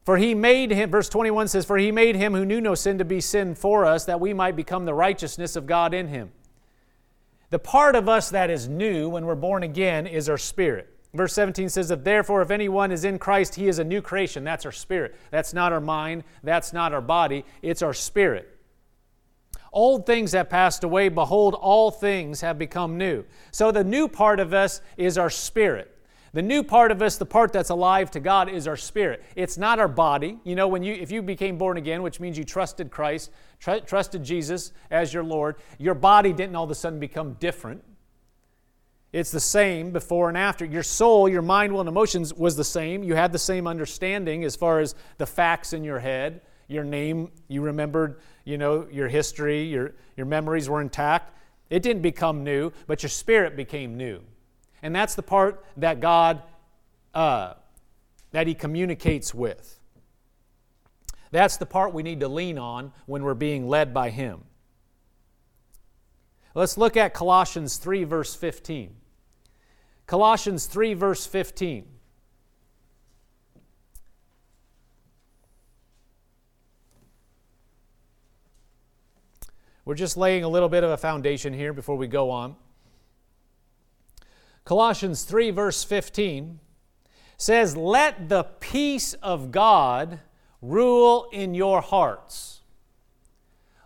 For 0.04 0.16
he 0.16 0.34
made 0.34 0.70
him, 0.70 0.90
verse 0.90 1.10
21 1.10 1.48
says, 1.48 1.66
For 1.66 1.76
he 1.76 1.92
made 1.92 2.16
him 2.16 2.32
who 2.32 2.46
knew 2.46 2.60
no 2.60 2.74
sin 2.74 2.96
to 2.98 3.04
be 3.04 3.20
sin 3.20 3.54
for 3.54 3.84
us, 3.84 4.06
that 4.06 4.18
we 4.18 4.32
might 4.32 4.56
become 4.56 4.86
the 4.86 4.94
righteousness 4.94 5.54
of 5.54 5.66
God 5.66 5.92
in 5.92 6.08
him. 6.08 6.32
The 7.50 7.58
part 7.58 7.94
of 7.94 8.08
us 8.08 8.30
that 8.30 8.48
is 8.48 8.66
new 8.66 9.10
when 9.10 9.26
we're 9.26 9.34
born 9.34 9.62
again 9.62 10.06
is 10.06 10.28
our 10.28 10.38
spirit. 10.38 10.88
Verse 11.12 11.34
17 11.34 11.68
says 11.68 11.90
that 11.90 12.04
therefore, 12.04 12.40
if 12.40 12.50
anyone 12.50 12.90
is 12.90 13.04
in 13.04 13.18
Christ, 13.18 13.56
he 13.56 13.68
is 13.68 13.78
a 13.78 13.84
new 13.84 14.00
creation. 14.00 14.44
That's 14.44 14.64
our 14.64 14.72
spirit. 14.72 15.14
That's 15.30 15.52
not 15.52 15.72
our 15.72 15.80
mind. 15.80 16.24
That's 16.42 16.72
not 16.72 16.94
our 16.94 17.02
body. 17.02 17.44
It's 17.60 17.82
our 17.82 17.92
spirit. 17.92 18.49
Old 19.72 20.06
things 20.06 20.32
have 20.32 20.50
passed 20.50 20.84
away. 20.84 21.08
Behold, 21.08 21.54
all 21.54 21.90
things 21.90 22.40
have 22.40 22.58
become 22.58 22.98
new. 22.98 23.24
So 23.52 23.70
the 23.70 23.84
new 23.84 24.08
part 24.08 24.40
of 24.40 24.52
us 24.52 24.80
is 24.96 25.16
our 25.16 25.30
spirit. 25.30 25.96
The 26.32 26.42
new 26.42 26.62
part 26.62 26.92
of 26.92 27.02
us, 27.02 27.16
the 27.16 27.26
part 27.26 27.52
that's 27.52 27.70
alive 27.70 28.10
to 28.12 28.20
God, 28.20 28.48
is 28.48 28.68
our 28.68 28.76
spirit. 28.76 29.24
It's 29.34 29.58
not 29.58 29.80
our 29.80 29.88
body. 29.88 30.38
You 30.44 30.54
know, 30.54 30.68
when 30.68 30.82
you 30.82 30.94
if 30.94 31.10
you 31.10 31.22
became 31.22 31.58
born 31.58 31.76
again, 31.76 32.02
which 32.02 32.20
means 32.20 32.38
you 32.38 32.44
trusted 32.44 32.90
Christ, 32.90 33.30
tr- 33.58 33.84
trusted 33.84 34.22
Jesus 34.22 34.72
as 34.90 35.12
your 35.12 35.24
Lord, 35.24 35.56
your 35.78 35.94
body 35.94 36.32
didn't 36.32 36.54
all 36.54 36.64
of 36.64 36.70
a 36.70 36.74
sudden 36.74 37.00
become 37.00 37.34
different. 37.34 37.82
It's 39.12 39.32
the 39.32 39.40
same 39.40 39.90
before 39.90 40.28
and 40.28 40.38
after. 40.38 40.64
Your 40.64 40.84
soul, 40.84 41.28
your 41.28 41.42
mind, 41.42 41.72
will, 41.72 41.80
and 41.80 41.88
emotions 41.88 42.32
was 42.32 42.54
the 42.54 42.62
same. 42.62 43.02
You 43.02 43.16
had 43.16 43.32
the 43.32 43.38
same 43.40 43.66
understanding 43.66 44.44
as 44.44 44.54
far 44.54 44.78
as 44.78 44.94
the 45.18 45.26
facts 45.26 45.72
in 45.72 45.82
your 45.82 45.98
head. 45.98 46.42
Your 46.70 46.84
name, 46.84 47.32
you 47.48 47.62
remembered 47.62 48.20
you 48.44 48.58
know, 48.58 48.86
your 48.90 49.08
history, 49.08 49.62
your, 49.62 49.94
your 50.16 50.26
memories 50.26 50.68
were 50.68 50.80
intact. 50.80 51.36
It 51.68 51.82
didn't 51.82 52.02
become 52.02 52.42
new, 52.42 52.72
but 52.86 53.02
your 53.02 53.10
spirit 53.10 53.56
became 53.56 53.96
new. 53.96 54.22
And 54.82 54.94
that's 54.94 55.14
the 55.14 55.22
part 55.22 55.64
that 55.76 56.00
God, 56.00 56.42
uh, 57.14 57.54
that 58.32 58.46
He 58.46 58.54
communicates 58.54 59.34
with. 59.34 59.78
That's 61.30 61.58
the 61.58 61.66
part 61.66 61.94
we 61.94 62.02
need 62.02 62.20
to 62.20 62.28
lean 62.28 62.58
on 62.58 62.92
when 63.06 63.22
we're 63.22 63.34
being 63.34 63.68
led 63.68 63.94
by 63.94 64.10
Him. 64.10 64.42
Let's 66.54 66.76
look 66.76 66.96
at 66.96 67.14
Colossians 67.14 67.76
3, 67.76 68.02
verse 68.04 68.34
15. 68.34 68.96
Colossians 70.06 70.66
3, 70.66 70.94
verse 70.94 71.24
15. 71.24 71.86
We're 79.90 79.96
just 79.96 80.16
laying 80.16 80.44
a 80.44 80.48
little 80.48 80.68
bit 80.68 80.84
of 80.84 80.90
a 80.90 80.96
foundation 80.96 81.52
here 81.52 81.72
before 81.72 81.96
we 81.96 82.06
go 82.06 82.30
on. 82.30 82.54
Colossians 84.64 85.24
3, 85.24 85.50
verse 85.50 85.82
15 85.82 86.60
says, 87.36 87.76
Let 87.76 88.28
the 88.28 88.44
peace 88.44 89.14
of 89.14 89.50
God 89.50 90.20
rule 90.62 91.28
in 91.32 91.54
your 91.54 91.80
hearts. 91.80 92.60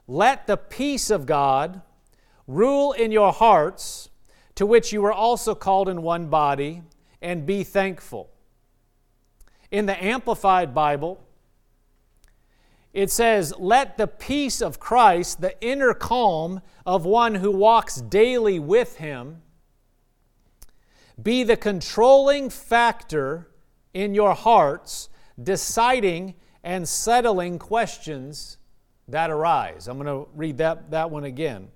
Let 0.06 0.46
the 0.46 0.58
peace 0.58 1.08
of 1.08 1.25
God 1.25 1.80
rule 2.46 2.92
in 2.92 3.11
your 3.11 3.32
hearts, 3.32 4.11
to 4.56 4.66
which 4.66 4.92
you 4.92 5.00
were 5.00 5.11
also 5.11 5.54
called 5.54 5.88
in 5.88 6.02
one 6.02 6.26
body, 6.26 6.82
and 7.23 7.46
be 7.46 7.64
thankful. 7.64 8.28
In 9.70 9.87
the 9.87 10.04
Amplified 10.04 10.75
Bible, 10.75 11.24
it 12.94 13.10
says, 13.10 13.52
Let 13.58 13.98
the 13.98 14.06
peace 14.06 14.62
of 14.62 14.80
Christ, 14.80 15.40
the 15.40 15.60
inner 15.60 15.92
calm 15.92 16.62
of 16.86 17.04
one 17.04 17.34
who 17.34 17.50
walks 17.50 17.96
daily 17.96 18.58
with 18.58 18.96
him, 18.96 19.42
be 21.20 21.42
the 21.42 21.56
controlling 21.56 22.48
factor 22.48 23.50
in 23.92 24.14
your 24.14 24.34
hearts, 24.34 25.08
deciding 25.42 26.34
and 26.62 26.88
settling 26.88 27.58
questions 27.58 28.56
that 29.08 29.28
arise. 29.30 29.86
I'm 29.88 29.98
going 29.98 30.06
to 30.06 30.30
read 30.34 30.58
that, 30.58 30.90
that 30.92 31.10
one 31.10 31.24
again. 31.24 31.68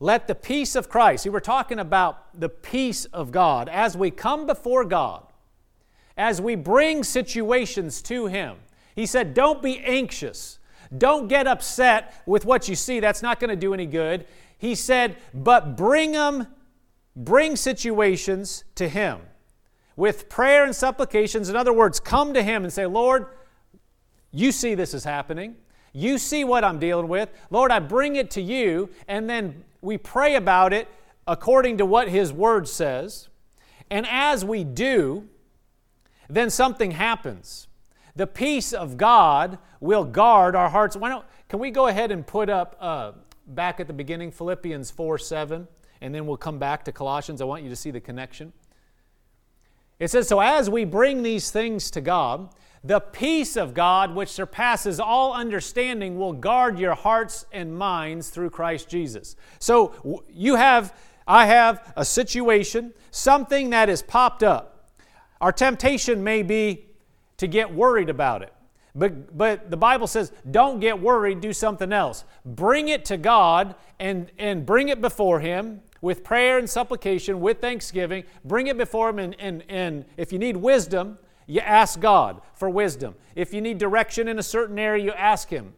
Let 0.00 0.28
the 0.28 0.34
peace 0.34 0.76
of 0.76 0.88
Christ, 0.88 1.24
see, 1.24 1.30
we're 1.30 1.40
talking 1.40 1.80
about 1.80 2.40
the 2.40 2.48
peace 2.48 3.04
of 3.06 3.32
God 3.32 3.68
as 3.68 3.96
we 3.96 4.12
come 4.12 4.46
before 4.46 4.84
God, 4.84 5.26
as 6.16 6.40
we 6.40 6.54
bring 6.54 7.02
situations 7.02 8.00
to 8.02 8.26
Him. 8.26 8.56
He 8.98 9.06
said, 9.06 9.32
Don't 9.32 9.62
be 9.62 9.78
anxious. 9.78 10.58
Don't 10.96 11.28
get 11.28 11.46
upset 11.46 12.20
with 12.26 12.44
what 12.44 12.68
you 12.68 12.74
see. 12.74 12.98
That's 12.98 13.22
not 13.22 13.38
going 13.38 13.50
to 13.50 13.54
do 13.54 13.72
any 13.72 13.86
good. 13.86 14.26
He 14.58 14.74
said, 14.74 15.18
But 15.32 15.76
bring 15.76 16.10
them, 16.10 16.48
bring 17.14 17.54
situations 17.54 18.64
to 18.74 18.88
Him 18.88 19.20
with 19.94 20.28
prayer 20.28 20.64
and 20.64 20.74
supplications. 20.74 21.48
In 21.48 21.54
other 21.54 21.72
words, 21.72 22.00
come 22.00 22.34
to 22.34 22.42
Him 22.42 22.64
and 22.64 22.72
say, 22.72 22.86
Lord, 22.86 23.26
you 24.32 24.50
see 24.50 24.74
this 24.74 24.94
is 24.94 25.04
happening. 25.04 25.54
You 25.92 26.18
see 26.18 26.42
what 26.42 26.64
I'm 26.64 26.80
dealing 26.80 27.06
with. 27.06 27.28
Lord, 27.50 27.70
I 27.70 27.78
bring 27.78 28.16
it 28.16 28.32
to 28.32 28.42
you, 28.42 28.90
and 29.06 29.30
then 29.30 29.62
we 29.80 29.96
pray 29.96 30.34
about 30.34 30.72
it 30.72 30.88
according 31.24 31.78
to 31.78 31.86
what 31.86 32.08
His 32.08 32.32
Word 32.32 32.66
says. 32.66 33.28
And 33.90 34.08
as 34.10 34.44
we 34.44 34.64
do, 34.64 35.28
then 36.28 36.50
something 36.50 36.90
happens. 36.90 37.68
The 38.18 38.26
peace 38.26 38.72
of 38.72 38.96
God 38.96 39.58
will 39.78 40.02
guard 40.02 40.56
our 40.56 40.68
hearts. 40.68 40.96
Why 40.96 41.08
don't, 41.08 41.24
can 41.48 41.60
we 41.60 41.70
go 41.70 41.86
ahead 41.86 42.10
and 42.10 42.26
put 42.26 42.50
up 42.50 42.76
uh, 42.80 43.12
back 43.46 43.78
at 43.78 43.86
the 43.86 43.92
beginning 43.92 44.32
Philippians 44.32 44.90
4 44.90 45.18
7, 45.18 45.68
and 46.00 46.12
then 46.12 46.26
we'll 46.26 46.36
come 46.36 46.58
back 46.58 46.84
to 46.86 46.92
Colossians? 46.92 47.40
I 47.40 47.44
want 47.44 47.62
you 47.62 47.68
to 47.68 47.76
see 47.76 47.92
the 47.92 48.00
connection. 48.00 48.52
It 50.00 50.10
says, 50.10 50.26
So 50.26 50.40
as 50.40 50.68
we 50.68 50.84
bring 50.84 51.22
these 51.22 51.52
things 51.52 51.92
to 51.92 52.00
God, 52.00 52.48
the 52.82 52.98
peace 52.98 53.56
of 53.56 53.72
God, 53.72 54.16
which 54.16 54.30
surpasses 54.30 54.98
all 54.98 55.32
understanding, 55.32 56.18
will 56.18 56.32
guard 56.32 56.76
your 56.76 56.96
hearts 56.96 57.46
and 57.52 57.78
minds 57.78 58.30
through 58.30 58.50
Christ 58.50 58.88
Jesus. 58.88 59.36
So 59.60 60.24
you 60.28 60.56
have, 60.56 60.92
I 61.28 61.46
have 61.46 61.92
a 61.94 62.04
situation, 62.04 62.94
something 63.12 63.70
that 63.70 63.88
has 63.88 64.02
popped 64.02 64.42
up. 64.42 64.90
Our 65.40 65.52
temptation 65.52 66.24
may 66.24 66.42
be 66.42 66.87
to 67.38 67.46
get 67.46 67.72
worried 67.72 68.10
about 68.10 68.42
it. 68.42 68.52
But, 68.94 69.36
but 69.36 69.70
the 69.70 69.76
Bible 69.76 70.06
says, 70.06 70.32
don't 70.50 70.80
get 70.80 71.00
worried, 71.00 71.40
do 71.40 71.52
something 71.52 71.92
else. 71.92 72.24
Bring 72.44 72.88
it 72.88 73.04
to 73.06 73.16
God 73.16 73.74
and, 74.00 74.30
and 74.38 74.66
bring 74.66 74.88
it 74.88 75.00
before 75.00 75.40
Him 75.40 75.82
with 76.00 76.24
prayer 76.24 76.58
and 76.58 76.68
supplication, 76.68 77.40
with 77.40 77.60
thanksgiving. 77.60 78.24
Bring 78.44 78.66
it 78.66 78.76
before 78.76 79.10
Him, 79.10 79.18
and, 79.18 79.36
and, 79.38 79.64
and 79.68 80.04
if 80.16 80.32
you 80.32 80.38
need 80.38 80.56
wisdom, 80.56 81.18
you 81.46 81.60
ask 81.60 82.00
God 82.00 82.40
for 82.54 82.68
wisdom. 82.68 83.14
If 83.34 83.54
you 83.54 83.60
need 83.60 83.78
direction 83.78 84.28
in 84.28 84.38
a 84.38 84.42
certain 84.42 84.78
area, 84.78 85.04
you 85.04 85.12
ask 85.12 85.48
Him. 85.48 85.74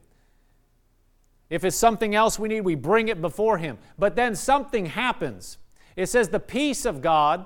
If 1.50 1.64
it's 1.64 1.76
something 1.76 2.14
else 2.14 2.38
we 2.38 2.48
need, 2.48 2.62
we 2.62 2.74
bring 2.74 3.08
it 3.08 3.20
before 3.20 3.58
Him. 3.58 3.78
But 3.98 4.16
then 4.16 4.34
something 4.34 4.86
happens. 4.86 5.58
It 5.96 6.06
says, 6.06 6.28
The 6.28 6.40
peace 6.40 6.84
of 6.84 7.02
God, 7.02 7.44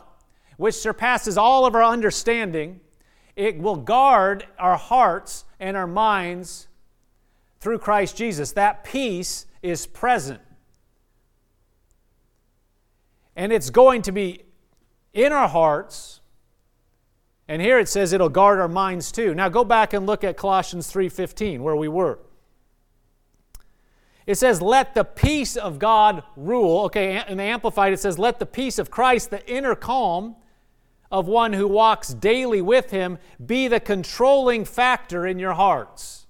which 0.56 0.74
surpasses 0.74 1.36
all 1.36 1.66
of 1.66 1.74
our 1.74 1.82
understanding, 1.82 2.80
it 3.36 3.58
will 3.58 3.76
guard 3.76 4.46
our 4.58 4.76
hearts 4.76 5.44
and 5.58 5.76
our 5.76 5.86
minds 5.86 6.68
through 7.60 7.78
Christ 7.78 8.16
Jesus. 8.16 8.52
That 8.52 8.84
peace 8.84 9.46
is 9.62 9.86
present. 9.86 10.40
And 13.36 13.52
it's 13.52 13.70
going 13.70 14.02
to 14.02 14.12
be 14.12 14.42
in 15.12 15.32
our 15.32 15.48
hearts 15.48 16.20
and 17.46 17.60
here 17.60 17.78
it 17.78 17.88
says 17.88 18.12
it'll 18.12 18.28
guard 18.28 18.58
our 18.58 18.68
minds 18.68 19.12
too. 19.12 19.34
Now 19.34 19.48
go 19.48 19.64
back 19.64 19.92
and 19.92 20.06
look 20.06 20.24
at 20.24 20.36
Colossians 20.36 20.90
3:15 20.90 21.60
where 21.60 21.76
we 21.76 21.88
were. 21.88 22.18
It 24.26 24.36
says 24.36 24.62
let 24.62 24.94
the 24.94 25.04
peace 25.04 25.56
of 25.56 25.78
God 25.78 26.22
rule. 26.36 26.84
Okay, 26.86 27.22
in 27.28 27.36
the 27.36 27.42
amplified 27.42 27.92
it 27.92 28.00
says 28.00 28.18
let 28.18 28.38
the 28.38 28.46
peace 28.46 28.78
of 28.78 28.90
Christ, 28.90 29.30
the 29.30 29.46
inner 29.50 29.74
calm 29.74 30.36
of 31.10 31.26
one 31.26 31.52
who 31.52 31.68
walks 31.68 32.08
daily 32.08 32.60
with 32.60 32.90
him 32.90 33.18
be 33.44 33.68
the 33.68 33.80
controlling 33.80 34.64
factor 34.64 35.26
in 35.26 35.38
your 35.38 35.54
hearts. 35.54 36.26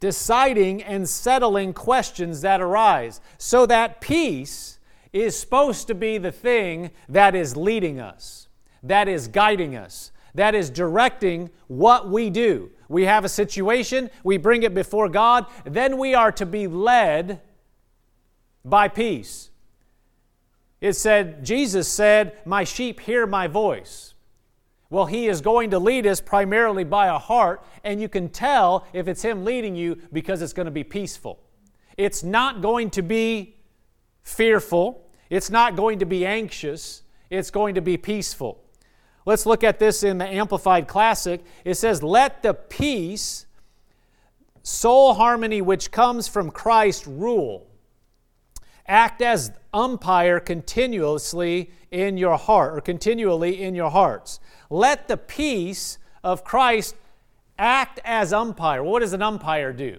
Deciding 0.00 0.82
and 0.82 1.08
settling 1.08 1.72
questions 1.72 2.42
that 2.42 2.60
arise. 2.60 3.20
So 3.38 3.66
that 3.66 4.00
peace 4.00 4.78
is 5.12 5.38
supposed 5.38 5.86
to 5.86 5.94
be 5.94 6.18
the 6.18 6.32
thing 6.32 6.90
that 7.08 7.34
is 7.34 7.56
leading 7.56 7.98
us 7.98 8.46
that 8.86 9.08
is 9.08 9.28
guiding 9.28 9.76
us, 9.76 10.12
that 10.34 10.54
is 10.54 10.70
directing 10.70 11.50
what 11.66 12.08
we 12.08 12.30
do. 12.30 12.70
We 12.88 13.04
have 13.04 13.24
a 13.24 13.28
situation, 13.28 14.10
we 14.22 14.36
bring 14.36 14.62
it 14.62 14.74
before 14.74 15.08
God, 15.08 15.46
then 15.64 15.98
we 15.98 16.14
are 16.14 16.32
to 16.32 16.46
be 16.46 16.66
led 16.66 17.40
by 18.64 18.88
peace. 18.88 19.50
It 20.86 20.94
said, 20.94 21.44
Jesus 21.44 21.88
said, 21.88 22.38
My 22.44 22.62
sheep 22.62 23.00
hear 23.00 23.26
my 23.26 23.48
voice. 23.48 24.14
Well, 24.88 25.06
He 25.06 25.26
is 25.26 25.40
going 25.40 25.70
to 25.70 25.80
lead 25.80 26.06
us 26.06 26.20
primarily 26.20 26.84
by 26.84 27.08
a 27.08 27.18
heart, 27.18 27.64
and 27.82 28.00
you 28.00 28.08
can 28.08 28.28
tell 28.28 28.86
if 28.92 29.08
it's 29.08 29.22
Him 29.22 29.44
leading 29.44 29.74
you 29.74 30.00
because 30.12 30.42
it's 30.42 30.52
going 30.52 30.66
to 30.66 30.70
be 30.70 30.84
peaceful. 30.84 31.40
It's 31.96 32.22
not 32.22 32.62
going 32.62 32.90
to 32.90 33.02
be 33.02 33.56
fearful, 34.22 35.04
it's 35.28 35.50
not 35.50 35.74
going 35.74 35.98
to 35.98 36.06
be 36.06 36.24
anxious, 36.24 37.02
it's 37.30 37.50
going 37.50 37.74
to 37.74 37.82
be 37.82 37.96
peaceful. 37.96 38.62
Let's 39.24 39.44
look 39.44 39.64
at 39.64 39.80
this 39.80 40.04
in 40.04 40.18
the 40.18 40.28
Amplified 40.28 40.86
Classic. 40.86 41.44
It 41.64 41.74
says, 41.74 42.00
Let 42.00 42.44
the 42.44 42.54
peace, 42.54 43.46
soul 44.62 45.14
harmony 45.14 45.60
which 45.60 45.90
comes 45.90 46.28
from 46.28 46.52
Christ 46.52 47.08
rule. 47.08 47.66
Act 48.88 49.20
as 49.20 49.52
umpire 49.72 50.40
continuously 50.40 51.70
in 51.90 52.16
your 52.16 52.36
heart, 52.36 52.76
or 52.76 52.80
continually 52.80 53.62
in 53.62 53.74
your 53.74 53.90
hearts. 53.90 54.40
Let 54.70 55.08
the 55.08 55.16
peace 55.16 55.98
of 56.22 56.44
Christ 56.44 56.96
act 57.58 58.00
as 58.04 58.32
umpire. 58.32 58.82
What 58.82 59.00
does 59.00 59.12
an 59.12 59.22
umpire 59.22 59.72
do? 59.72 59.98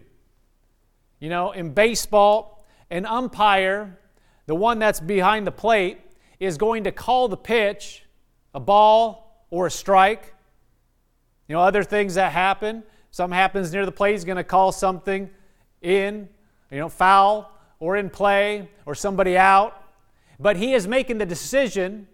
You 1.19 1.29
know, 1.29 1.51
in 1.51 1.73
baseball, 1.73 2.65
an 2.89 3.05
umpire, 3.05 3.97
the 4.45 4.55
one 4.55 4.79
that's 4.79 4.99
behind 4.99 5.47
the 5.47 5.51
plate, 5.51 5.99
is 6.39 6.57
going 6.57 6.83
to 6.83 6.91
call 6.91 7.27
the 7.27 7.37
pitch 7.37 8.03
a 8.53 8.59
ball 8.59 9.45
or 9.49 9.67
a 9.67 9.71
strike. 9.71 10.33
You 11.47 11.55
know, 11.55 11.61
other 11.61 11.83
things 11.83 12.15
that 12.15 12.31
happen. 12.31 12.83
Something 13.11 13.35
happens 13.35 13.73
near 13.73 13.85
the 13.85 13.91
plate, 13.91 14.11
he's 14.11 14.25
going 14.25 14.37
to 14.37 14.43
call 14.43 14.71
something 14.71 15.29
in, 15.81 16.29
you 16.69 16.77
know, 16.77 16.89
foul 16.89 17.51
or 17.79 17.95
in 17.95 18.09
play 18.09 18.69
or 18.85 18.95
somebody 18.95 19.37
out. 19.37 19.83
But 20.39 20.57
he 20.57 20.73
is 20.73 20.87
making 20.87 21.17
the 21.17 21.25
decision. 21.25 22.07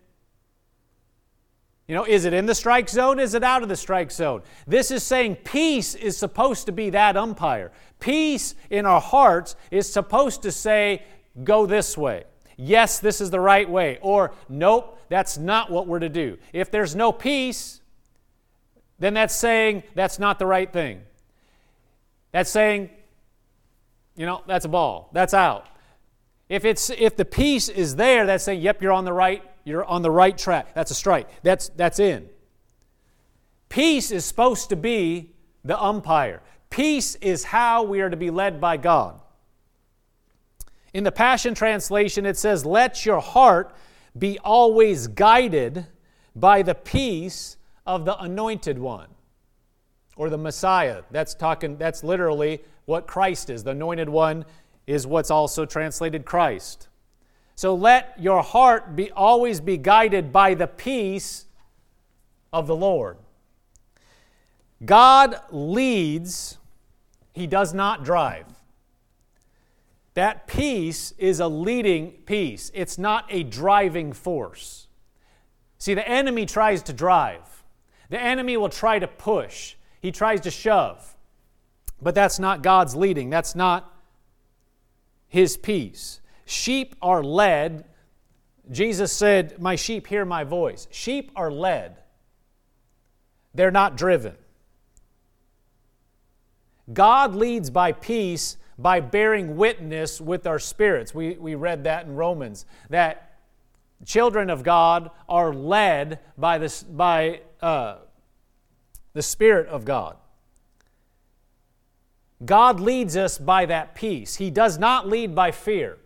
You 1.88 1.95
know, 1.95 2.06
is 2.06 2.26
it 2.26 2.34
in 2.34 2.45
the 2.45 2.56
strike 2.56 2.89
zone? 2.89 3.19
Is 3.19 3.34
it 3.34 3.43
out 3.43 3.63
of 3.63 3.69
the 3.69 3.76
strike 3.76 4.12
zone? 4.12 4.41
This 4.65 4.91
is 4.91 5.04
saying 5.04 5.36
peace 5.43 5.95
is 5.95 6.17
supposed 6.17 6.65
to 6.67 6.71
be 6.71 6.89
that 6.91 7.17
umpire. 7.17 7.71
Peace 7.99 8.56
in 8.69 8.86
our 8.86 9.02
hearts 9.02 9.56
is 9.71 9.91
supposed 9.91 10.41
to 10.43 10.52
say, 10.52 11.04
go 11.43 11.65
this 11.65 11.97
way. 11.97 12.23
Yes, 12.56 12.99
this 12.99 13.19
is 13.19 13.32
the 13.32 13.39
right 13.39 13.69
way. 13.69 13.97
Or, 14.02 14.34
nope, 14.47 14.99
that's 15.10 15.38
not 15.38 15.71
what 15.71 15.88
we're 15.88 15.99
to 15.99 16.10
do. 16.10 16.38
If 16.54 16.71
there's 16.71 16.95
no 16.95 17.12
peace, 17.12 17.82
then 18.99 19.13
that's 19.13 19.36
saying 19.36 19.84
that's 19.95 20.19
not 20.19 20.39
the 20.39 20.45
right 20.45 20.71
thing. 20.71 21.02
That's 22.32 22.49
saying, 22.49 22.89
you 24.15 24.26
know, 24.26 24.43
that's 24.47 24.65
a 24.65 24.69
ball. 24.69 25.10
That's 25.13 25.34
out. 25.34 25.67
If 26.49 26.65
it's 26.65 26.89
if 26.89 27.15
the 27.15 27.26
peace 27.26 27.69
is 27.69 27.95
there, 27.95 28.26
that's 28.26 28.43
saying, 28.43 28.62
yep, 28.62 28.82
you're 28.82 28.91
on 28.91 29.06
the 29.06 29.13
right, 29.13 29.43
you're 29.63 29.86
on 29.86 30.02
the 30.02 30.12
right 30.12 30.38
track. 30.38 30.73
That's 30.73 30.91
a 30.91 30.95
strike. 30.95 31.28
That's 31.43 31.69
that's 31.69 31.99
in. 31.99 32.30
Peace 33.69 34.12
is 34.12 34.23
supposed 34.23 34.69
to 34.69 34.76
be 34.76 35.32
the 35.63 35.82
umpire. 35.82 36.41
Peace 36.69 37.15
is 37.15 37.43
how 37.43 37.84
we 37.84 38.02
are 38.02 38.10
to 38.10 38.17
be 38.17 38.30
led 38.30 38.62
by 38.62 38.78
God. 38.78 39.19
In 40.93 41.04
the 41.04 41.12
Passion 41.12 41.56
Translation, 41.56 42.26
it 42.26 42.38
says, 42.38 42.65
Let 42.65 43.06
your 43.06 43.19
heart 43.19 43.76
be 44.17 44.38
always 44.39 45.08
guided 45.08 45.88
by 46.36 46.62
the 46.62 46.76
peace 46.76 47.58
of 47.86 48.06
the 48.06 48.17
anointed 48.19 48.78
one 48.78 49.10
or 50.15 50.30
the 50.30 50.38
Messiah. 50.38 51.02
That's 51.10 51.34
talking 51.34 51.78
that's 51.78 52.04
literally 52.04 52.62
what 52.86 53.08
Christ 53.08 53.50
is. 53.50 53.63
The 53.63 53.72
anointed 53.72 54.10
one 54.10 54.46
is 54.86 55.08
what's 55.08 55.32
also 55.32 55.65
translated 55.65 56.26
Christ. 56.26 56.88
So 57.56 57.76
let 57.76 58.15
your 58.19 58.41
heart 58.41 58.96
be 58.96 59.12
always 59.12 59.62
be 59.62 59.78
guided 59.78 60.32
by 60.32 60.54
the 60.56 60.67
peace 60.67 61.46
of 62.52 62.67
the 62.67 62.76
Lord. 62.76 63.17
God 64.84 65.39
leads, 65.52 66.58
he 67.34 67.48
does 67.48 67.74
not 67.74 68.04
drive. 68.04 68.46
that 70.13 70.46
peace 70.48 71.13
is 71.17 71.39
a 71.39 71.48
leading 71.48 72.12
peace, 72.26 72.72
it's 72.74 72.98
not 72.98 73.26
a 73.30 73.43
driving 73.43 74.13
force. 74.13 74.88
See, 75.78 75.93
the 75.93 76.08
enemy 76.08 76.46
tries 76.46 76.84
to 76.84 76.93
drive, 76.93 77.63
the 78.10 78.22
enemy 78.22 78.58
will 78.58 78.69
try 78.69 79.00
to 79.00 79.08
push, 79.08 79.76
he 80.02 80.12
tries 80.12 80.41
to 80.41 80.52
shove. 80.52 81.12
But 82.04 82.16
that's 82.16 82.38
not 82.38 82.62
God's 82.62 82.96
leading, 82.96 83.30
that's 83.30 83.56
not 83.56 83.92
his 85.28 85.58
peace. 85.58 86.20
Sheep 86.46 86.96
are 87.02 87.24
led. 87.24 87.86
Jesus 88.70 89.12
said, 89.12 89.60
My 89.60 89.76
sheep 89.76 90.08
hear 90.08 90.26
my 90.26 90.44
voice. 90.44 90.88
Sheep 90.92 91.32
are 91.36 91.52
led, 91.52 91.98
they're 93.54 93.72
not 93.72 93.98
driven. 93.98 94.36
God 96.92 97.34
leads 97.34 97.70
by 97.70 97.94
peace 97.94 98.58
by 98.78 99.00
bearing 99.00 99.56
witness 99.56 100.20
with 100.20 100.46
our 100.46 100.60
spirits. 100.60 101.16
We, 101.16 101.36
we 101.36 101.56
read 101.56 101.86
that 101.86 102.06
in 102.06 102.16
Romans, 102.16 102.66
that 102.89 103.39
children 104.06 104.50
of 104.50 104.63
God 104.63 105.10
are 105.30 105.54
led 105.54 106.20
by, 106.38 106.58
this, 106.58 106.84
by 106.84 107.42
uh, 107.62 107.98
the 109.13 109.22
Spirit 109.22 109.68
of 109.68 109.86
God. 109.86 110.18
God 112.45 112.79
leads 112.79 113.15
us 113.15 113.38
by 113.38 113.65
that 113.67 113.95
peace. 113.95 114.36
He 114.36 114.49
does 114.49 114.77
not 114.77 115.08
lead 115.08 115.36
by 115.36 115.51
fear. 115.51 115.97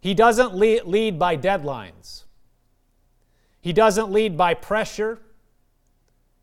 He 0.00 0.14
doesn't 0.14 0.54
lead, 0.54 1.18
by 1.18 1.36
deadlines. 1.36 2.24
He 3.60 3.72
doesn't 3.72 4.10
lead 4.10 4.36
by 4.36 4.54
pressure. 4.54 5.18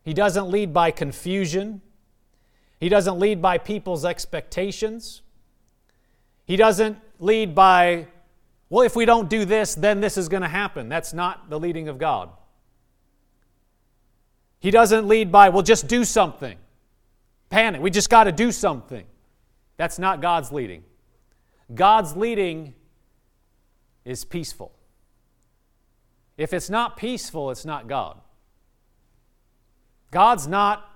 He 0.04 0.14
doesn't 0.14 0.50
lead 0.50 0.74
by 0.74 0.92
confusion. 0.92 1.82
He 2.80 2.90
doesn't 2.90 3.18
lead 3.18 3.42
by 3.42 3.58
people's 3.58 4.06
expectations. 4.06 5.22
He 6.46 6.58
doesn't 6.58 7.00
lead 7.20 7.56
by, 7.56 8.08
well, 8.70 8.84
if 8.84 8.96
we 8.96 9.06
don't 9.06 9.30
do 9.30 9.46
this, 9.46 9.74
then 9.74 10.02
this 10.02 10.18
is 10.18 10.30
going 10.30 10.44
to 10.44 10.50
happen. 10.50 10.90
That's 10.90 11.14
not 11.14 11.50
the 11.50 11.60
leading 11.60 11.88
of 11.88 11.98
God. 11.98 12.30
He 14.60 14.70
doesn't 14.70 15.08
lead 15.08 15.32
by, 15.32 15.50
well, 15.50 15.64
just 15.64 15.88
do 15.88 16.04
something. 16.04 16.58
Panic. 17.50 17.82
We 17.82 17.90
just 17.90 18.10
got 18.10 18.26
to 18.26 18.32
do 18.32 18.52
something. 18.52 19.06
That's 19.78 20.00
not 20.00 20.22
God's 20.22 20.52
leading. 20.52 20.84
God's 21.74 22.16
leading 22.16 22.74
is 24.04 24.24
peaceful. 24.24 24.72
If 26.38 26.54
it's 26.54 26.70
not 26.70 26.98
peaceful, 26.98 27.50
it's 27.52 27.66
not 27.66 27.88
God. 27.88 28.20
God's 30.12 30.48
not 30.48 30.90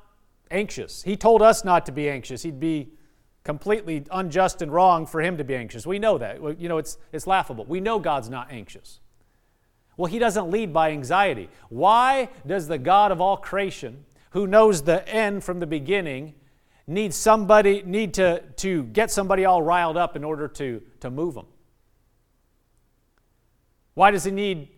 anxious. 0.52 1.04
He 1.04 1.16
told 1.18 1.42
us 1.42 1.64
not 1.64 1.86
to 1.88 1.92
be 1.92 2.10
anxious. 2.10 2.44
He'd 2.44 2.60
be 2.60 2.94
completely 3.44 4.06
unjust 4.12 4.62
and 4.62 4.72
wrong 4.72 5.06
for 5.06 5.22
him 5.22 5.38
to 5.38 5.44
be 5.44 5.56
anxious. 5.56 5.86
We 5.86 6.00
know 6.00 6.18
that. 6.18 6.60
You 6.60 6.70
know, 6.70 6.78
it's, 6.78 6.98
it's 7.12 7.26
laughable. 7.26 7.66
We 7.66 7.80
know 7.80 8.00
God's 8.00 8.30
not 8.30 8.52
anxious. 8.52 9.00
Well, 9.98 10.12
he 10.12 10.20
doesn't 10.20 10.50
lead 10.50 10.72
by 10.72 10.92
anxiety. 10.92 11.50
Why 11.70 12.30
does 12.46 12.68
the 12.68 12.78
God 12.78 13.12
of 13.12 13.20
all 13.20 13.38
creation, 13.38 14.06
who 14.32 14.48
knows 14.48 14.84
the 14.84 15.08
end 15.08 15.44
from 15.44 15.60
the 15.60 15.68
beginning, 15.68 16.36
need 16.90 17.14
somebody 17.14 17.84
need 17.86 18.16
to, 18.16 18.42
to 18.58 18.84
get 18.84 19.12
somebody 19.12 19.46
all 19.46 19.62
riled 19.62 19.96
up 19.98 20.16
in 20.16 20.24
order 20.24 20.48
to, 20.48 20.82
to 21.00 21.10
move 21.10 21.36
them? 21.36 21.46
Why 23.94 24.12
does 24.12 24.24
he 24.24 24.32
need 24.32 24.70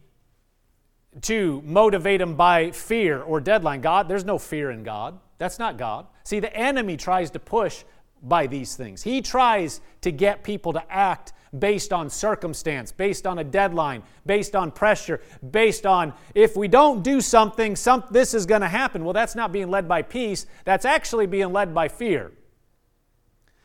to 1.21 1.61
motivate 1.65 2.21
him 2.21 2.35
by 2.35 2.71
fear 2.71 3.21
or 3.21 3.39
deadline? 3.39 3.81
God, 3.81 4.07
there's 4.07 4.25
no 4.25 4.37
fear 4.37 4.71
in 4.71 4.83
God. 4.83 5.19
That's 5.37 5.59
not 5.59 5.77
God. 5.77 6.07
See, 6.23 6.39
the 6.39 6.55
enemy 6.55 6.97
tries 6.97 7.31
to 7.31 7.39
push 7.39 7.83
by 8.21 8.47
these 8.47 8.75
things. 8.75 9.01
He 9.01 9.21
tries 9.21 9.81
to 10.01 10.11
get 10.11 10.43
people 10.43 10.73
to 10.73 10.83
act 10.91 11.33
based 11.59 11.91
on 11.91 12.09
circumstance, 12.09 12.91
based 12.91 13.27
on 13.27 13.39
a 13.39 13.43
deadline, 13.43 14.03
based 14.25 14.55
on 14.55 14.71
pressure, 14.71 15.21
based 15.51 15.85
on 15.85 16.13
if 16.33 16.55
we 16.55 16.67
don't 16.67 17.03
do 17.03 17.19
something, 17.19 17.75
some, 17.75 18.03
this 18.11 18.33
is 18.33 18.45
going 18.45 18.61
to 18.61 18.67
happen. 18.67 19.03
Well, 19.03 19.13
that's 19.13 19.35
not 19.35 19.51
being 19.51 19.69
led 19.69 19.87
by 19.87 20.01
peace, 20.01 20.45
that's 20.63 20.85
actually 20.85 21.27
being 21.27 21.51
led 21.51 21.73
by 21.73 21.87
fear. 21.87 22.31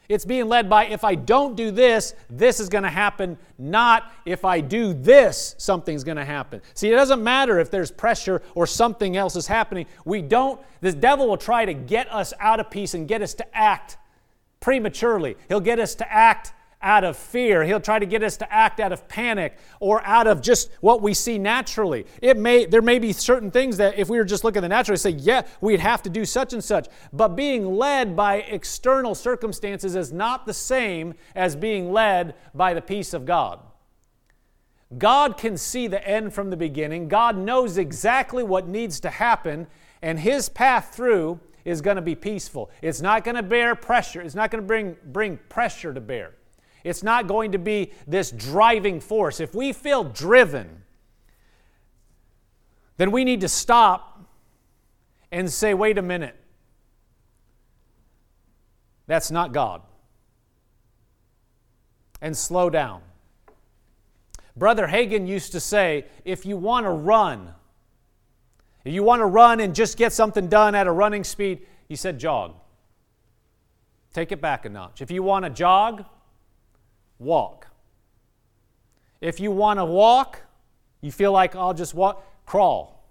It's 0.09 0.25
being 0.25 0.47
led 0.47 0.71
by 0.71 0.87
if 0.87 1.03
I 1.03 1.17
don't 1.17 1.57
do 1.57 1.71
this, 1.71 2.15
this 2.31 2.61
is 2.61 2.69
going 2.69 2.85
to 2.85 2.91
happen, 2.91 3.37
not 3.59 4.13
if 4.25 4.45
I 4.45 4.61
do 4.61 4.95
this, 4.95 5.57
something's 5.59 6.05
going 6.05 6.17
to 6.17 6.25
happen. 6.25 6.63
See, 6.75 6.89
it 6.89 6.95
doesn't 6.95 7.23
matter 7.23 7.59
if 7.59 7.71
there's 7.71 7.91
pressure 7.91 8.43
or 8.55 8.67
something 8.67 9.17
else 9.17 9.35
is 9.35 9.49
happening. 9.49 9.87
We 10.05 10.23
don't, 10.23 10.61
the 10.81 10.93
devil 10.93 11.27
will 11.29 11.37
try 11.37 11.65
to 11.65 11.75
get 11.75 12.13
us 12.13 12.33
out 12.39 12.61
of 12.61 12.71
peace 12.71 12.95
and 12.95 13.09
get 13.09 13.21
us 13.21 13.35
to 13.35 13.57
act 13.57 13.97
prematurely. 14.61 15.37
He'll 15.49 15.61
get 15.61 15.81
us 15.81 15.97
to 15.97 16.13
act 16.13 16.53
out 16.87 17.03
of 17.03 17.17
fear. 17.17 17.65
He'll 17.65 17.81
try 17.81 17.99
to 17.99 18.07
get 18.07 18.23
us 18.23 18.37
to 18.37 18.53
act 18.53 18.79
out 18.79 18.93
of 18.93 19.09
panic 19.09 19.59
or 19.81 20.01
out 20.07 20.29
of 20.29 20.41
just 20.41 20.71
what 20.81 21.03
we 21.03 21.15
see 21.15 21.37
naturally. 21.37 22.07
It 22.23 22.39
may 22.39 22.65
there 22.65 22.81
may 22.81 23.01
be 23.01 23.13
certain 23.13 23.51
things 23.51 23.77
that 23.79 23.99
if 23.99 24.09
we 24.09 24.19
were 24.19 24.25
just 24.25 24.45
looking 24.45 24.59
at 24.59 24.63
the 24.63 24.69
natural, 24.69 24.97
say, 24.97 25.11
yeah, 25.11 25.43
we'd 25.61 25.81
have 25.81 26.01
to 26.05 26.11
do 26.11 26.25
such 26.25 26.53
and 26.53 26.63
such. 26.63 26.87
But 27.13 27.29
being 27.35 27.77
led 27.77 28.15
by 28.15 28.37
external 28.37 29.17
circumstances 29.17 29.97
is 29.97 30.13
not 30.13 30.47
the 30.47 30.55
same 30.55 31.15
as 31.35 31.57
being 31.57 31.93
led 31.93 32.37
by 32.55 32.73
the 32.73 32.81
peace 32.81 33.13
of 33.13 33.27
God. 33.27 33.59
God 34.97 35.37
can 35.37 35.57
see 35.57 35.89
the 35.89 36.07
end 36.09 36.33
from 36.33 36.51
the 36.51 36.57
beginning. 36.57 37.09
God 37.09 37.37
knows 37.37 37.77
exactly 37.79 38.45
what 38.45 38.69
needs 38.69 39.01
to 39.01 39.11
happen, 39.11 39.67
and 40.01 40.21
his 40.21 40.49
path 40.49 40.95
through 40.95 41.41
is 41.65 41.81
going 41.81 41.97
to 41.97 42.03
be 42.03 42.15
peaceful. 42.15 42.71
It's 42.81 43.01
not 43.01 43.25
going 43.25 43.35
to 43.35 43.43
bear 43.43 43.75
pressure. 43.75 44.23
It's 44.23 44.37
not 44.37 44.53
going 44.53 44.63
to 44.63 44.67
bring, 44.67 44.97
bring 45.07 45.41
pressure 45.49 45.93
to 45.93 46.01
bear. 46.01 46.36
It's 46.87 47.03
not 47.03 47.27
going 47.27 47.51
to 47.51 47.59
be 47.59 47.91
this 48.07 48.31
driving 48.31 49.01
force. 49.01 49.41
If 49.41 49.57
we 49.57 49.73
feel 49.73 50.05
driven, 50.05 50.83
then 52.97 53.11
we 53.11 53.25
need 53.25 53.41
to 53.41 53.49
stop 53.49 54.25
and 55.33 55.51
say, 55.51 55.75
wait 55.75 55.99
a 55.99 56.03
minute. 56.03 56.37
That's 59.09 59.33
not 59.33 59.53
God. 59.53 59.83
And 62.23 62.37
slow 62.37 62.71
down. 62.71 63.03
Brother 64.57 64.87
Hagin 64.87 65.27
used 65.27 65.51
to 65.53 65.61
say, 65.61 66.05
if 66.25 66.47
you 66.47 66.57
want 66.57 66.87
to 66.87 66.91
run, 66.91 67.53
if 68.85 68.95
you 68.95 69.03
want 69.03 69.21
to 69.21 69.27
run 69.27 69.59
and 69.59 69.75
just 69.75 69.99
get 69.99 70.13
something 70.13 70.47
done 70.47 70.77
at 70.77 70.87
a 70.87 70.93
running 70.93 71.25
speed, 71.25 71.67
he 71.89 71.97
said, 71.97 72.21
jog. 72.21 72.55
Take 74.15 74.31
it 74.31 74.41
back 74.41 74.65
a 74.65 74.69
notch. 74.69 75.03
If 75.03 75.11
you 75.11 75.25
want 75.25 75.45
to 75.45 75.51
jog, 75.51 76.05
walk. 77.19 77.69
If 79.21 79.41
you 79.41 79.51
want 79.51 79.79
to 79.79 79.85
walk, 79.85 80.43
you 81.01 81.11
feel 81.11 81.33
like 81.33 81.57
I'll 81.57 81.75
just 81.75 81.95
walk, 81.95 82.25
crawl. 82.47 83.05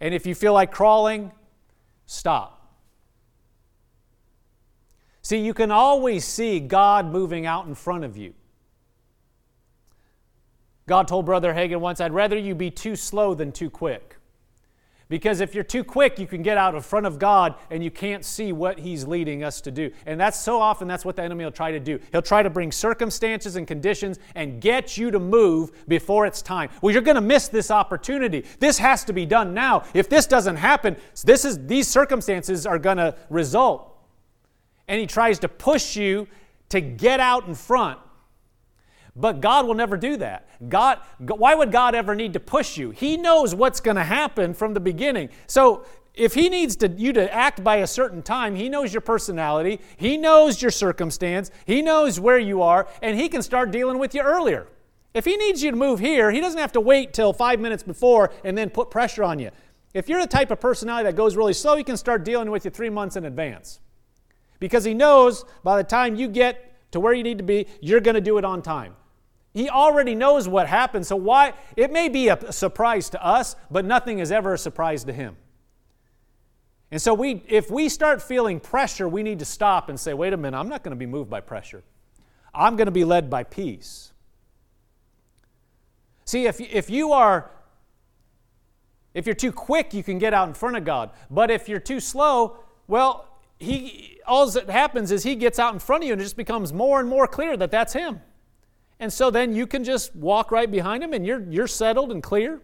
And 0.00 0.14
if 0.14 0.26
you 0.26 0.34
feel 0.34 0.52
like 0.52 0.70
crawling, 0.70 1.32
stop. 2.06 2.54
See, 5.22 5.38
you 5.38 5.52
can 5.52 5.70
always 5.70 6.24
see 6.24 6.60
God 6.60 7.10
moving 7.10 7.44
out 7.44 7.66
in 7.66 7.74
front 7.74 8.04
of 8.04 8.16
you. 8.16 8.34
God 10.86 11.06
told 11.06 11.26
Brother 11.26 11.52
Hagin 11.52 11.80
once, 11.80 12.00
I'd 12.00 12.14
rather 12.14 12.38
you 12.38 12.54
be 12.54 12.70
too 12.70 12.96
slow 12.96 13.34
than 13.34 13.52
too 13.52 13.68
quick. 13.68 14.17
Because 15.08 15.40
if 15.40 15.54
you're 15.54 15.64
too 15.64 15.84
quick, 15.84 16.18
you 16.18 16.26
can 16.26 16.42
get 16.42 16.58
out 16.58 16.74
in 16.74 16.82
front 16.82 17.06
of 17.06 17.18
God 17.18 17.54
and 17.70 17.82
you 17.82 17.90
can't 17.90 18.24
see 18.24 18.52
what 18.52 18.78
He's 18.78 19.06
leading 19.06 19.42
us 19.42 19.60
to 19.62 19.70
do. 19.70 19.90
And 20.04 20.20
that's 20.20 20.38
so 20.38 20.60
often 20.60 20.86
that's 20.86 21.04
what 21.04 21.16
the 21.16 21.22
enemy 21.22 21.44
will 21.44 21.50
try 21.50 21.70
to 21.70 21.80
do. 21.80 21.98
He'll 22.12 22.20
try 22.20 22.42
to 22.42 22.50
bring 22.50 22.70
circumstances 22.70 23.56
and 23.56 23.66
conditions 23.66 24.18
and 24.34 24.60
get 24.60 24.98
you 24.98 25.10
to 25.10 25.18
move 25.18 25.88
before 25.88 26.26
it's 26.26 26.42
time. 26.42 26.68
Well, 26.82 26.92
you're 26.92 27.02
going 27.02 27.14
to 27.14 27.22
miss 27.22 27.48
this 27.48 27.70
opportunity. 27.70 28.44
This 28.58 28.76
has 28.78 29.04
to 29.04 29.14
be 29.14 29.24
done 29.24 29.54
now. 29.54 29.84
If 29.94 30.10
this 30.10 30.26
doesn't 30.26 30.56
happen, 30.56 30.96
this 31.24 31.46
is 31.46 31.66
these 31.66 31.88
circumstances 31.88 32.66
are 32.66 32.78
going 32.78 32.98
to 32.98 33.16
result. 33.30 33.96
And 34.88 35.00
he 35.00 35.06
tries 35.06 35.38
to 35.40 35.48
push 35.48 35.96
you 35.96 36.28
to 36.68 36.80
get 36.82 37.18
out 37.18 37.48
in 37.48 37.54
front 37.54 37.98
but 39.18 39.40
God 39.40 39.66
will 39.66 39.74
never 39.74 39.96
do 39.96 40.16
that. 40.18 40.48
God, 40.68 41.00
why 41.18 41.54
would 41.54 41.72
God 41.72 41.94
ever 41.94 42.14
need 42.14 42.32
to 42.34 42.40
push 42.40 42.76
you? 42.76 42.90
He 42.90 43.16
knows 43.16 43.54
what's 43.54 43.80
going 43.80 43.96
to 43.96 44.04
happen 44.04 44.54
from 44.54 44.74
the 44.74 44.80
beginning. 44.80 45.28
So 45.46 45.84
if 46.14 46.34
he 46.34 46.48
needs 46.48 46.76
to, 46.76 46.88
you 46.88 47.12
to 47.12 47.32
act 47.32 47.62
by 47.62 47.76
a 47.76 47.86
certain 47.86 48.22
time, 48.22 48.54
he 48.54 48.68
knows 48.68 48.92
your 48.92 49.00
personality, 49.00 49.80
he 49.96 50.16
knows 50.16 50.62
your 50.62 50.70
circumstance, 50.70 51.50
he 51.64 51.82
knows 51.82 52.18
where 52.20 52.38
you 52.38 52.62
are, 52.62 52.88
and 53.02 53.18
he 53.18 53.28
can 53.28 53.42
start 53.42 53.70
dealing 53.70 53.98
with 53.98 54.14
you 54.14 54.22
earlier. 54.22 54.68
If 55.14 55.24
he 55.24 55.36
needs 55.36 55.62
you 55.62 55.70
to 55.70 55.76
move 55.76 55.98
here, 55.98 56.30
he 56.30 56.40
doesn't 56.40 56.60
have 56.60 56.72
to 56.72 56.80
wait 56.80 57.12
till 57.12 57.32
five 57.32 57.60
minutes 57.60 57.82
before 57.82 58.30
and 58.44 58.56
then 58.56 58.70
put 58.70 58.90
pressure 58.90 59.24
on 59.24 59.38
you. 59.38 59.50
If 59.94 60.08
you're 60.08 60.20
the 60.20 60.26
type 60.26 60.50
of 60.50 60.60
personality 60.60 61.04
that 61.04 61.16
goes 61.16 61.34
really 61.34 61.54
slow, 61.54 61.76
he 61.76 61.82
can 61.82 61.96
start 61.96 62.24
dealing 62.24 62.50
with 62.50 62.64
you 62.64 62.70
three 62.70 62.90
months 62.90 63.16
in 63.16 63.24
advance. 63.24 63.80
Because 64.60 64.84
he 64.84 64.94
knows 64.94 65.44
by 65.64 65.76
the 65.76 65.84
time 65.84 66.14
you 66.14 66.28
get 66.28 66.90
to 66.92 67.00
where 67.00 67.12
you 67.12 67.22
need 67.22 67.38
to 67.38 67.44
be, 67.44 67.66
you're 67.80 68.00
going 68.00 68.14
to 68.14 68.20
do 68.20 68.38
it 68.38 68.44
on 68.44 68.60
time. 68.60 68.94
He 69.54 69.68
already 69.68 70.14
knows 70.14 70.46
what 70.46 70.68
happened, 70.68 71.06
so 71.06 71.16
why? 71.16 71.54
It 71.76 71.90
may 71.90 72.08
be 72.08 72.28
a 72.28 72.52
surprise 72.52 73.10
to 73.10 73.24
us, 73.24 73.56
but 73.70 73.84
nothing 73.84 74.18
is 74.18 74.30
ever 74.30 74.54
a 74.54 74.58
surprise 74.58 75.04
to 75.04 75.12
him. 75.12 75.36
And 76.90 77.00
so 77.00 77.12
we, 77.12 77.42
if 77.48 77.70
we 77.70 77.88
start 77.88 78.22
feeling 78.22 78.60
pressure, 78.60 79.08
we 79.08 79.22
need 79.22 79.38
to 79.40 79.44
stop 79.44 79.88
and 79.88 79.98
say, 79.98 80.14
wait 80.14 80.32
a 80.32 80.36
minute, 80.36 80.56
I'm 80.56 80.68
not 80.68 80.82
going 80.82 80.92
to 80.92 80.98
be 80.98 81.06
moved 81.06 81.28
by 81.28 81.40
pressure. 81.40 81.82
I'm 82.54 82.76
going 82.76 82.86
to 82.86 82.92
be 82.92 83.04
led 83.04 83.28
by 83.28 83.44
peace. 83.44 84.12
See, 86.24 86.46
if, 86.46 86.60
if 86.60 86.88
you 86.88 87.12
are, 87.12 87.50
if 89.14 89.26
you're 89.26 89.34
too 89.34 89.52
quick, 89.52 89.92
you 89.92 90.02
can 90.02 90.18
get 90.18 90.32
out 90.32 90.48
in 90.48 90.54
front 90.54 90.76
of 90.76 90.84
God. 90.84 91.10
But 91.30 91.50
if 91.50 91.68
you're 91.68 91.80
too 91.80 92.00
slow, 92.00 92.58
well, 92.86 93.28
he, 93.58 94.20
all 94.26 94.48
that 94.50 94.70
happens 94.70 95.10
is 95.10 95.22
he 95.24 95.34
gets 95.34 95.58
out 95.58 95.74
in 95.74 95.80
front 95.80 96.04
of 96.04 96.06
you 96.06 96.12
and 96.12 96.20
it 96.20 96.24
just 96.24 96.36
becomes 96.36 96.72
more 96.72 97.00
and 97.00 97.08
more 97.08 97.26
clear 97.26 97.56
that 97.56 97.70
that's 97.70 97.92
him. 97.92 98.20
And 99.00 99.12
so 99.12 99.30
then 99.30 99.54
you 99.54 99.66
can 99.66 99.84
just 99.84 100.14
walk 100.16 100.50
right 100.50 100.70
behind 100.70 101.02
him 101.02 101.12
and 101.12 101.26
you're, 101.26 101.44
you're 101.50 101.68
settled 101.68 102.10
and 102.10 102.22
clear 102.22 102.60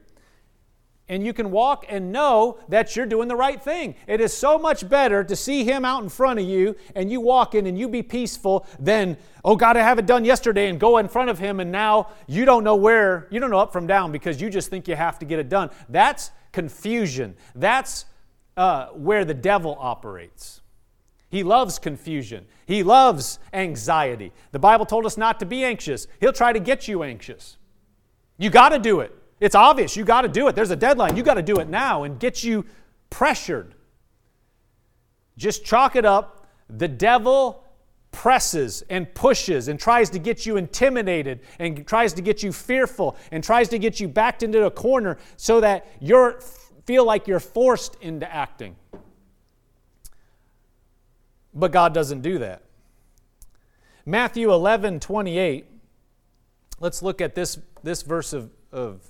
and 1.08 1.24
you 1.24 1.32
can 1.32 1.50
walk 1.50 1.84
and 1.88 2.12
know 2.12 2.58
that 2.68 2.96
you're 2.96 3.06
doing 3.06 3.28
the 3.28 3.36
right 3.36 3.62
thing. 3.62 3.94
It 4.06 4.20
is 4.20 4.34
so 4.34 4.58
much 4.58 4.88
better 4.88 5.22
to 5.22 5.36
see 5.36 5.64
Him 5.64 5.84
out 5.84 6.02
in 6.02 6.08
front 6.08 6.40
of 6.40 6.46
you 6.46 6.76
and 6.94 7.10
you 7.10 7.20
walk 7.20 7.54
in 7.54 7.66
and 7.66 7.78
you 7.78 7.88
be 7.88 8.02
peaceful 8.02 8.66
than, 8.78 9.18
oh 9.44 9.54
God, 9.54 9.76
I 9.76 9.82
have 9.82 9.98
it 9.98 10.06
done 10.06 10.24
yesterday 10.24 10.68
and 10.68 10.80
go 10.80 10.98
in 10.98 11.08
front 11.08 11.28
of 11.28 11.38
Him 11.38 11.60
and 11.60 11.70
now 11.70 12.08
you 12.26 12.44
don't 12.44 12.64
know 12.64 12.76
where, 12.76 13.28
you 13.30 13.38
don't 13.38 13.50
know 13.50 13.58
up 13.58 13.72
from 13.72 13.86
down 13.86 14.12
because 14.12 14.40
you 14.40 14.48
just 14.48 14.70
think 14.70 14.88
you 14.88 14.96
have 14.96 15.18
to 15.18 15.26
get 15.26 15.38
it 15.38 15.48
done. 15.48 15.70
That's 15.88 16.30
confusion. 16.52 17.36
That's 17.54 18.06
uh, 18.56 18.86
where 18.88 19.24
the 19.24 19.34
devil 19.34 19.76
operates. 19.78 20.62
He 21.34 21.42
loves 21.42 21.80
confusion. 21.80 22.46
He 22.64 22.84
loves 22.84 23.40
anxiety. 23.52 24.30
The 24.52 24.60
Bible 24.60 24.86
told 24.86 25.04
us 25.04 25.16
not 25.16 25.40
to 25.40 25.46
be 25.46 25.64
anxious. 25.64 26.06
He'll 26.20 26.32
try 26.32 26.52
to 26.52 26.60
get 26.60 26.86
you 26.86 27.02
anxious. 27.02 27.56
You 28.38 28.50
got 28.50 28.68
to 28.68 28.78
do 28.78 29.00
it. 29.00 29.12
It's 29.40 29.56
obvious. 29.56 29.96
You 29.96 30.04
got 30.04 30.20
to 30.20 30.28
do 30.28 30.46
it. 30.46 30.54
There's 30.54 30.70
a 30.70 30.76
deadline. 30.76 31.16
You 31.16 31.24
got 31.24 31.34
to 31.34 31.42
do 31.42 31.56
it 31.56 31.68
now 31.68 32.04
and 32.04 32.20
get 32.20 32.44
you 32.44 32.64
pressured. 33.10 33.74
Just 35.36 35.64
chalk 35.64 35.96
it 35.96 36.04
up. 36.04 36.46
The 36.70 36.86
devil 36.86 37.64
presses 38.12 38.84
and 38.88 39.12
pushes 39.12 39.66
and 39.66 39.80
tries 39.80 40.10
to 40.10 40.20
get 40.20 40.46
you 40.46 40.56
intimidated 40.56 41.40
and 41.58 41.84
tries 41.84 42.12
to 42.12 42.22
get 42.22 42.44
you 42.44 42.52
fearful 42.52 43.16
and 43.32 43.42
tries 43.42 43.68
to 43.70 43.80
get 43.80 43.98
you 43.98 44.06
backed 44.06 44.44
into 44.44 44.66
a 44.66 44.70
corner 44.70 45.18
so 45.36 45.60
that 45.60 45.88
you 46.00 46.38
feel 46.86 47.04
like 47.04 47.26
you're 47.26 47.40
forced 47.40 47.96
into 48.02 48.32
acting. 48.32 48.76
But 51.54 51.70
God 51.72 51.94
doesn't 51.94 52.22
do 52.22 52.38
that. 52.38 52.62
Matthew 54.04 54.52
11, 54.52 55.00
28. 55.00 55.66
Let's 56.80 57.02
look 57.02 57.20
at 57.20 57.34
this, 57.34 57.58
this 57.82 58.02
verse 58.02 58.32
of, 58.32 58.50
of 58.72 59.00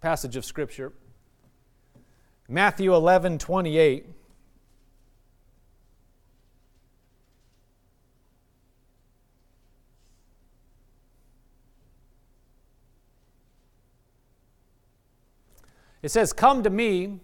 passage 0.00 0.36
of 0.36 0.44
Scripture. 0.44 0.92
Matthew 2.46 2.94
11 2.94 3.38
28. 3.38 4.06
It 16.02 16.10
says, 16.10 16.34
Come 16.34 16.62
to 16.62 16.68
me, 16.68 17.20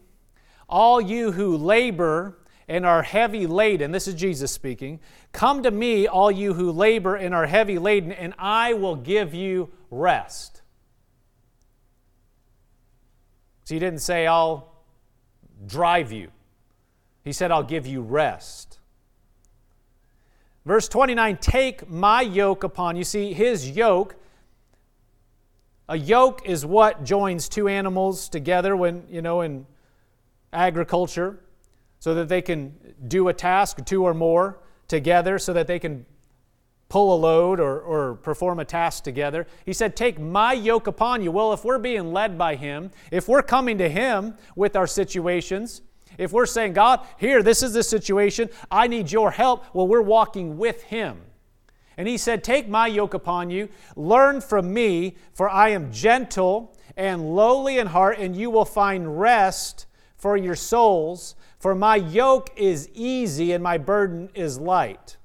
all 0.66 1.02
you 1.02 1.32
who 1.32 1.54
labor 1.54 2.38
and 2.70 2.86
are 2.86 3.02
heavy 3.02 3.48
laden. 3.48 3.90
This 3.90 4.06
is 4.06 4.14
Jesus 4.14 4.52
speaking. 4.52 5.00
Come 5.32 5.64
to 5.64 5.72
me, 5.72 6.06
all 6.06 6.30
you 6.30 6.54
who 6.54 6.70
labor 6.70 7.16
and 7.16 7.34
are 7.34 7.46
heavy 7.46 7.80
laden, 7.80 8.12
and 8.12 8.32
I 8.38 8.74
will 8.74 8.94
give 8.94 9.34
you 9.34 9.70
rest. 9.90 10.62
So 13.64 13.74
he 13.74 13.80
didn't 13.80 14.02
say, 14.02 14.28
I'll 14.28 14.72
drive 15.66 16.12
you. 16.12 16.30
He 17.24 17.32
said, 17.32 17.50
I'll 17.50 17.64
give 17.64 17.88
you 17.88 18.02
rest. 18.02 18.78
Verse 20.64 20.88
29 20.88 21.38
Take 21.38 21.90
my 21.90 22.22
yoke 22.22 22.62
upon 22.62 22.94
you. 22.94 23.02
See, 23.02 23.32
his 23.32 23.68
yoke, 23.68 24.14
a 25.88 25.96
yoke 25.98 26.42
is 26.46 26.64
what 26.64 27.02
joins 27.02 27.48
two 27.48 27.66
animals 27.66 28.28
together 28.28 28.76
when, 28.76 29.02
you 29.10 29.22
know, 29.22 29.40
in 29.40 29.66
agriculture, 30.52 31.40
so 32.00 32.14
that 32.14 32.28
they 32.28 32.42
can 32.42 32.74
do 33.06 33.28
a 33.28 33.32
task, 33.32 33.84
two 33.84 34.02
or 34.04 34.14
more 34.14 34.58
together, 34.88 35.38
so 35.38 35.52
that 35.52 35.66
they 35.66 35.78
can 35.78 36.04
pull 36.88 37.14
a 37.14 37.18
load 37.18 37.60
or, 37.60 37.80
or 37.80 38.14
perform 38.16 38.58
a 38.58 38.64
task 38.64 39.04
together. 39.04 39.46
He 39.64 39.72
said, 39.72 39.94
Take 39.94 40.18
my 40.18 40.52
yoke 40.52 40.86
upon 40.86 41.22
you. 41.22 41.30
Well, 41.30 41.52
if 41.52 41.64
we're 41.64 41.78
being 41.78 42.12
led 42.12 42.36
by 42.36 42.56
Him, 42.56 42.90
if 43.12 43.28
we're 43.28 43.42
coming 43.42 43.78
to 43.78 43.88
Him 43.88 44.34
with 44.56 44.74
our 44.76 44.86
situations, 44.86 45.82
if 46.18 46.32
we're 46.32 46.46
saying, 46.46 46.72
God, 46.72 47.06
here, 47.18 47.42
this 47.42 47.62
is 47.62 47.72
the 47.74 47.84
situation, 47.84 48.50
I 48.70 48.88
need 48.88 49.12
your 49.12 49.30
help, 49.30 49.64
well, 49.72 49.86
we're 49.86 50.02
walking 50.02 50.58
with 50.58 50.82
Him. 50.84 51.20
And 51.96 52.08
He 52.08 52.16
said, 52.16 52.42
Take 52.42 52.68
my 52.68 52.86
yoke 52.86 53.14
upon 53.14 53.50
you, 53.50 53.68
learn 53.94 54.40
from 54.40 54.72
me, 54.72 55.16
for 55.32 55.48
I 55.48 55.68
am 55.68 55.92
gentle 55.92 56.74
and 56.96 57.36
lowly 57.36 57.78
in 57.78 57.86
heart, 57.86 58.18
and 58.18 58.34
you 58.34 58.50
will 58.50 58.64
find 58.64 59.20
rest 59.20 59.86
for 60.20 60.36
your 60.36 60.54
souls. 60.54 61.34
For 61.58 61.74
my 61.74 61.96
yoke 61.96 62.50
is 62.56 62.88
easy 62.94 63.52
and 63.52 63.62
my 63.62 63.78
burden 63.78 64.30
is 64.34 64.58
light. 64.58 65.16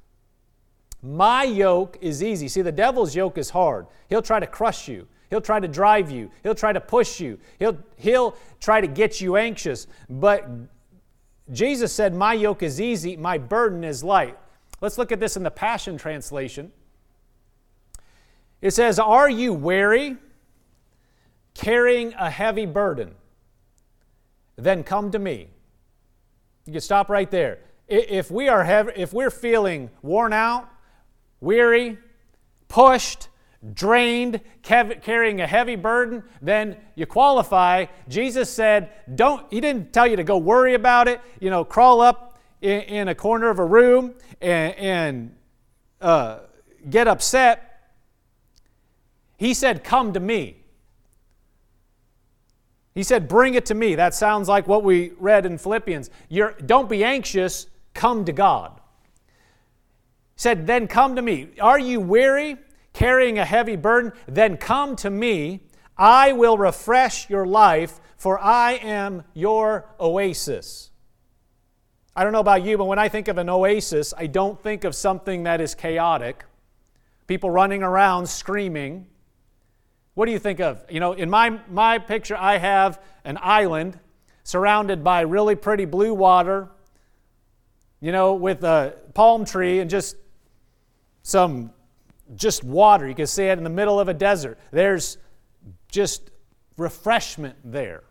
My 1.04 1.44
yoke 1.44 1.98
is 2.02 2.24
easy. 2.24 2.48
See, 2.48 2.62
the 2.64 2.72
devil's 2.72 3.16
yoke 3.16 3.38
is 3.38 3.52
hard. 3.52 3.86
He'll 4.10 4.24
try 4.24 4.40
to 4.40 4.48
crush 4.48 4.88
you. 4.88 5.08
He'll 5.30 5.42
try 5.42 5.60
to 5.60 5.68
drive 5.68 6.10
you. 6.10 6.32
He'll 6.44 6.56
try 6.56 6.74
to 6.74 6.82
push 6.82 7.20
you. 7.20 7.38
He'll, 7.60 7.78
he'll 7.98 8.36
try 8.60 8.82
to 8.82 8.88
get 8.88 9.22
you 9.22 9.38
anxious. 9.38 9.86
But 10.10 10.50
Jesus 11.52 11.92
said, 11.94 12.14
My 12.16 12.34
yoke 12.34 12.64
is 12.64 12.82
easy, 12.82 13.18
my 13.18 13.38
burden 13.38 13.84
is 13.84 14.04
light. 14.04 14.38
Let's 14.82 14.98
look 14.98 15.12
at 15.12 15.20
this 15.20 15.38
in 15.38 15.44
the 15.44 15.52
Passion 15.52 15.98
Translation. 15.98 16.72
It 18.62 18.72
says, 18.72 18.98
Are 18.98 19.30
you 19.30 19.54
weary, 19.54 20.18
carrying 21.54 22.14
a 22.14 22.30
heavy 22.30 22.66
burden? 22.66 23.16
Then 24.56 24.84
come 24.84 25.12
to 25.12 25.20
me. 25.20 25.50
You 26.66 26.74
can 26.74 26.82
stop 26.82 27.10
right 27.10 27.30
there. 27.30 27.60
If 27.88 28.32
we 28.32 28.48
are 28.48 28.64
heavy, 28.64 28.94
if 28.96 29.14
we're 29.14 29.30
feeling 29.30 29.92
worn 30.02 30.34
out, 30.34 30.68
weary, 31.40 32.00
pushed, 32.68 33.28
drained, 33.74 34.42
carrying 34.62 35.42
a 35.42 35.48
heavy 35.48 35.76
burden, 35.76 36.24
then 36.42 36.78
you 36.96 37.06
qualify. 37.06 37.86
Jesus 38.08 38.50
said, 38.50 38.92
don't, 39.16 39.46
he 39.52 39.62
didn't 39.62 39.94
tell 39.94 40.08
you 40.08 40.16
to 40.16 40.24
go 40.24 40.38
worry 40.38 40.74
about 40.74 41.08
it, 41.08 41.22
you 41.40 41.50
know, 41.50 41.64
crawl 41.64 42.02
up 42.02 42.40
in, 42.62 42.82
in 42.82 43.08
a 43.08 43.16
corner 43.16 43.50
of 43.50 43.60
a 43.60 43.66
room 43.66 44.16
and, 44.42 44.76
and 44.76 45.36
uh, 46.02 46.40
get 46.90 47.08
upset. 47.08 47.92
He 49.38 49.54
said, 49.54 49.84
come 49.84 50.14
to 50.14 50.20
me. 50.20 50.65
He 52.96 53.04
said, 53.04 53.28
bring 53.28 53.56
it 53.56 53.66
to 53.68 53.76
me. 53.76 53.96
That 53.96 54.16
sounds 54.16 54.48
like 54.48 54.68
what 54.68 54.84
we 54.84 55.12
read 55.20 55.46
in 55.46 55.58
Philippians. 55.58 56.10
You're, 56.30 56.54
don't 56.54 56.90
be 56.90 57.04
anxious, 57.04 57.68
come 57.94 58.24
to 58.26 58.32
God 58.32 58.72
He 60.36 60.40
said, 60.42 60.66
Then 60.66 60.88
come 60.88 61.16
to 61.18 61.22
me. 61.22 61.50
Are 61.60 61.80
you 61.80 62.00
weary, 62.00 62.58
carrying 62.94 63.38
a 63.38 63.46
heavy 63.46 63.76
burden? 63.76 64.14
Then 64.28 64.56
come 64.56 64.96
to 64.98 65.10
me. 65.10 65.62
I 65.98 66.32
will 66.32 66.58
refresh 66.58 67.30
your 67.30 67.46
life, 67.46 68.00
for 68.18 68.40
I 68.40 68.74
am 68.74 69.24
your 69.34 69.94
oasis. 70.00 70.92
I 72.16 72.24
don't 72.24 72.32
know 72.32 72.40
about 72.40 72.64
you, 72.64 72.78
but 72.78 72.86
when 72.86 73.00
I 73.00 73.10
think 73.10 73.28
of 73.28 73.38
an 73.38 73.50
oasis, 73.50 74.14
I 74.18 74.28
don't 74.28 74.62
think 74.62 74.86
of 74.86 74.96
something 74.96 75.44
that 75.44 75.60
is 75.60 75.76
chaotic, 75.76 76.46
people 77.28 77.50
running 77.50 77.84
around 77.84 78.28
screaming. 78.28 79.08
What 80.16 80.26
do 80.26 80.32
you 80.32 80.40
think 80.40 80.60
of? 80.60 80.84
You 80.90 81.00
know, 81.00 81.14
in 81.14 81.30
my, 81.30 81.60
my 81.70 82.00
picture, 82.00 82.38
I 82.38 82.58
have 82.58 83.02
an 83.24 83.38
island 83.42 84.00
surrounded 84.44 85.04
by 85.04 85.22
really 85.22 85.56
pretty 85.56 85.86
blue 85.86 86.14
water, 86.14 86.70
you 88.00 88.12
know, 88.12 88.34
with 88.34 88.64
a 88.64 88.96
palm 89.14 89.46
tree 89.46 89.80
and 89.80 89.90
just 89.90 90.16
some 91.22 91.72
just 92.36 92.64
water. 92.64 93.08
You 93.08 93.16
can 93.16 93.28
see 93.28 93.44
it 93.44 93.58
in 93.58 93.64
the 93.64 93.70
middle 93.70 94.00
of 94.00 94.08
a 94.08 94.14
desert. 94.14 94.58
There's 94.72 95.18
just 95.92 96.32
refreshment 96.78 97.58
there. 97.64 98.04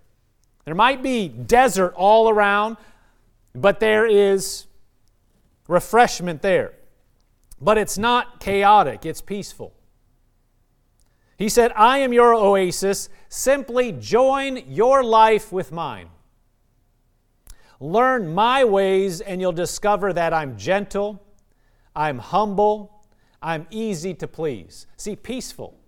There 0.64 0.74
might 0.74 1.02
be 1.02 1.28
desert 1.28 1.94
all 1.96 2.28
around, 2.28 2.76
but 3.54 3.80
there 3.80 4.06
is 4.06 4.66
refreshment 5.68 6.42
there. 6.42 6.74
But 7.60 7.78
it's 7.78 7.96
not 7.96 8.40
chaotic, 8.40 9.06
it's 9.06 9.20
peaceful. 9.20 9.72
He 11.36 11.48
said, 11.48 11.72
I 11.74 11.98
am 11.98 12.12
your 12.12 12.34
oasis. 12.34 13.08
Simply 13.28 13.92
join 13.92 14.58
your 14.68 15.02
life 15.02 15.52
with 15.52 15.72
mine. 15.72 16.08
Learn 17.80 18.32
my 18.32 18.64
ways, 18.64 19.20
and 19.20 19.40
you'll 19.40 19.52
discover 19.52 20.12
that 20.12 20.32
I'm 20.32 20.56
gentle, 20.56 21.22
I'm 21.94 22.18
humble, 22.18 23.04
I'm 23.42 23.66
easy 23.70 24.14
to 24.14 24.28
please. 24.28 24.86
See, 24.96 25.16
peaceful. 25.16 25.78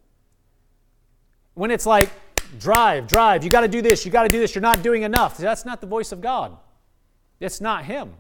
When 1.55 1.71
it's 1.71 1.87
like, 1.87 2.11
drive, 2.59 3.07
drive, 3.07 3.45
you 3.45 3.51
got 3.51 3.63
to 3.63 3.69
do 3.69 3.81
this, 3.81 4.05
you 4.05 4.11
got 4.11 4.25
to 4.25 4.29
do 4.29 4.39
this, 4.39 4.55
you're 4.55 4.63
not 4.63 4.83
doing 4.83 5.03
enough. 5.03 5.39
That's 5.39 5.65
not 5.65 5.81
the 5.81 5.87
voice 5.87 6.13
of 6.13 6.21
God. 6.21 6.57
It's 7.41 7.61
not 7.61 7.85
Him. 7.85 8.15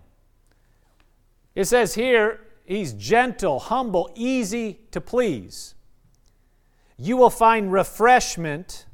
It 1.54 1.64
says 1.64 1.94
here 1.94 2.40
he's 2.64 2.92
gentle, 2.92 3.58
humble, 3.58 4.10
easy 4.14 4.80
to 4.90 5.00
please. 5.00 5.74
You 6.98 7.16
will 7.16 7.30
find 7.30 7.72
refreshment 7.72 8.87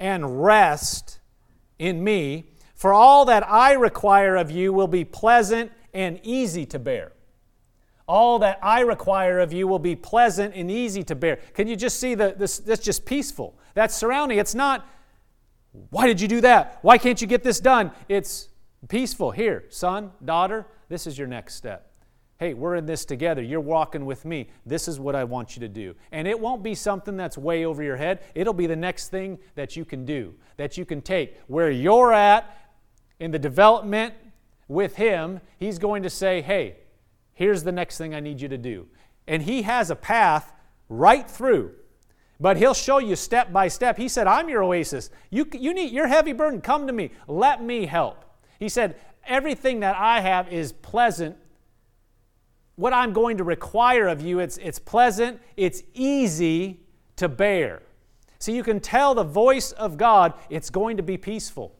and 0.00 0.42
rest 0.42 1.20
in 1.78 2.02
me, 2.02 2.50
for 2.74 2.92
all 2.92 3.24
that 3.26 3.48
I 3.48 3.72
require 3.72 4.36
of 4.36 4.50
you 4.50 4.72
will 4.72 4.88
be 4.88 5.04
pleasant 5.04 5.72
and 5.92 6.20
easy 6.22 6.66
to 6.66 6.78
bear. 6.78 7.12
All 8.06 8.38
that 8.40 8.58
I 8.62 8.80
require 8.80 9.38
of 9.38 9.52
you 9.52 9.66
will 9.66 9.78
be 9.78 9.96
pleasant 9.96 10.54
and 10.54 10.70
easy 10.70 11.02
to 11.04 11.14
bear. 11.14 11.36
Can 11.54 11.68
you 11.68 11.76
just 11.76 11.98
see 11.98 12.14
that 12.16 12.38
this, 12.38 12.58
that's 12.58 12.82
just 12.82 13.06
peaceful? 13.06 13.58
That's 13.72 13.94
surrounding. 13.94 14.38
It's 14.38 14.54
not, 14.54 14.86
why 15.90 16.06
did 16.06 16.20
you 16.20 16.28
do 16.28 16.42
that? 16.42 16.78
Why 16.82 16.98
can't 16.98 17.20
you 17.20 17.26
get 17.26 17.42
this 17.42 17.60
done? 17.60 17.92
It's 18.08 18.48
peaceful. 18.88 19.30
Here, 19.30 19.64
son, 19.70 20.12
daughter, 20.22 20.66
this 20.88 21.06
is 21.06 21.16
your 21.16 21.28
next 21.28 21.54
step. 21.54 21.93
Hey, 22.44 22.52
we're 22.52 22.74
in 22.74 22.84
this 22.84 23.06
together. 23.06 23.40
You're 23.40 23.58
walking 23.58 24.04
with 24.04 24.26
me. 24.26 24.50
This 24.66 24.86
is 24.86 25.00
what 25.00 25.14
I 25.14 25.24
want 25.24 25.56
you 25.56 25.60
to 25.60 25.68
do. 25.68 25.94
And 26.12 26.28
it 26.28 26.38
won't 26.38 26.62
be 26.62 26.74
something 26.74 27.16
that's 27.16 27.38
way 27.38 27.64
over 27.64 27.82
your 27.82 27.96
head. 27.96 28.20
It'll 28.34 28.52
be 28.52 28.66
the 28.66 28.76
next 28.76 29.08
thing 29.08 29.38
that 29.54 29.76
you 29.76 29.86
can 29.86 30.04
do, 30.04 30.34
that 30.58 30.76
you 30.76 30.84
can 30.84 31.00
take. 31.00 31.40
Where 31.46 31.70
you're 31.70 32.12
at 32.12 32.74
in 33.18 33.30
the 33.30 33.38
development 33.38 34.12
with 34.68 34.96
Him, 34.96 35.40
He's 35.58 35.78
going 35.78 36.02
to 36.02 36.10
say, 36.10 36.42
hey, 36.42 36.76
here's 37.32 37.62
the 37.62 37.72
next 37.72 37.96
thing 37.96 38.14
I 38.14 38.20
need 38.20 38.42
you 38.42 38.48
to 38.48 38.58
do. 38.58 38.88
And 39.26 39.42
He 39.42 39.62
has 39.62 39.90
a 39.90 39.96
path 39.96 40.52
right 40.90 41.26
through. 41.26 41.72
But 42.38 42.58
he'll 42.58 42.74
show 42.74 42.98
you 42.98 43.16
step 43.16 43.54
by 43.54 43.68
step. 43.68 43.96
He 43.96 44.06
said, 44.06 44.26
I'm 44.26 44.50
your 44.50 44.64
oasis. 44.64 45.08
You, 45.30 45.48
you 45.54 45.72
need 45.72 45.92
your 45.92 46.08
heavy 46.08 46.34
burden. 46.34 46.60
Come 46.60 46.88
to 46.88 46.92
me. 46.92 47.12
Let 47.26 47.62
me 47.62 47.86
help. 47.86 48.22
He 48.58 48.68
said, 48.68 48.96
Everything 49.26 49.80
that 49.80 49.96
I 49.96 50.20
have 50.20 50.52
is 50.52 50.72
pleasant. 50.72 51.38
What 52.76 52.92
I'm 52.92 53.12
going 53.12 53.36
to 53.38 53.44
require 53.44 54.08
of 54.08 54.20
you, 54.20 54.40
it's, 54.40 54.56
it's 54.58 54.78
pleasant, 54.78 55.40
it's 55.56 55.82
easy 55.94 56.80
to 57.16 57.28
bear. 57.28 57.82
So 58.38 58.52
you 58.52 58.62
can 58.62 58.80
tell 58.80 59.14
the 59.14 59.24
voice 59.24 59.72
of 59.72 59.96
God, 59.96 60.34
it's 60.50 60.70
going 60.70 60.96
to 60.96 61.02
be 61.02 61.16
peaceful. 61.16 61.74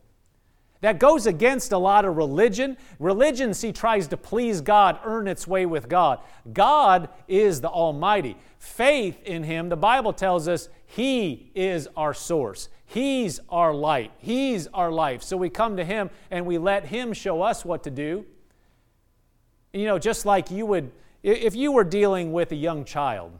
That 0.84 0.98
goes 0.98 1.26
against 1.26 1.72
a 1.72 1.78
lot 1.78 2.04
of 2.04 2.16
religion. 2.16 2.76
Religion, 2.98 3.54
see, 3.54 3.72
tries 3.72 4.06
to 4.08 4.18
please 4.18 4.60
God, 4.60 4.98
earn 5.02 5.26
its 5.26 5.46
way 5.46 5.64
with 5.64 5.88
God. 5.88 6.20
God 6.52 7.08
is 7.26 7.62
the 7.62 7.70
Almighty. 7.70 8.36
Faith 8.58 9.22
in 9.24 9.44
Him, 9.44 9.70
the 9.70 9.76
Bible 9.76 10.12
tells 10.12 10.46
us 10.46 10.68
He 10.84 11.50
is 11.54 11.88
our 11.96 12.12
source. 12.12 12.68
He's 12.84 13.40
our 13.48 13.72
light. 13.72 14.12
He's 14.18 14.66
our 14.68 14.92
life. 14.92 15.22
So 15.22 15.38
we 15.38 15.48
come 15.48 15.78
to 15.78 15.84
Him 15.84 16.10
and 16.30 16.44
we 16.44 16.58
let 16.58 16.84
Him 16.84 17.14
show 17.14 17.40
us 17.40 17.64
what 17.64 17.82
to 17.84 17.90
do. 17.90 18.26
You 19.74 19.86
know, 19.86 19.98
just 19.98 20.24
like 20.24 20.52
you 20.52 20.66
would, 20.66 20.92
if 21.24 21.56
you 21.56 21.72
were 21.72 21.82
dealing 21.82 22.32
with 22.32 22.52
a 22.52 22.56
young 22.56 22.84
child, 22.84 23.32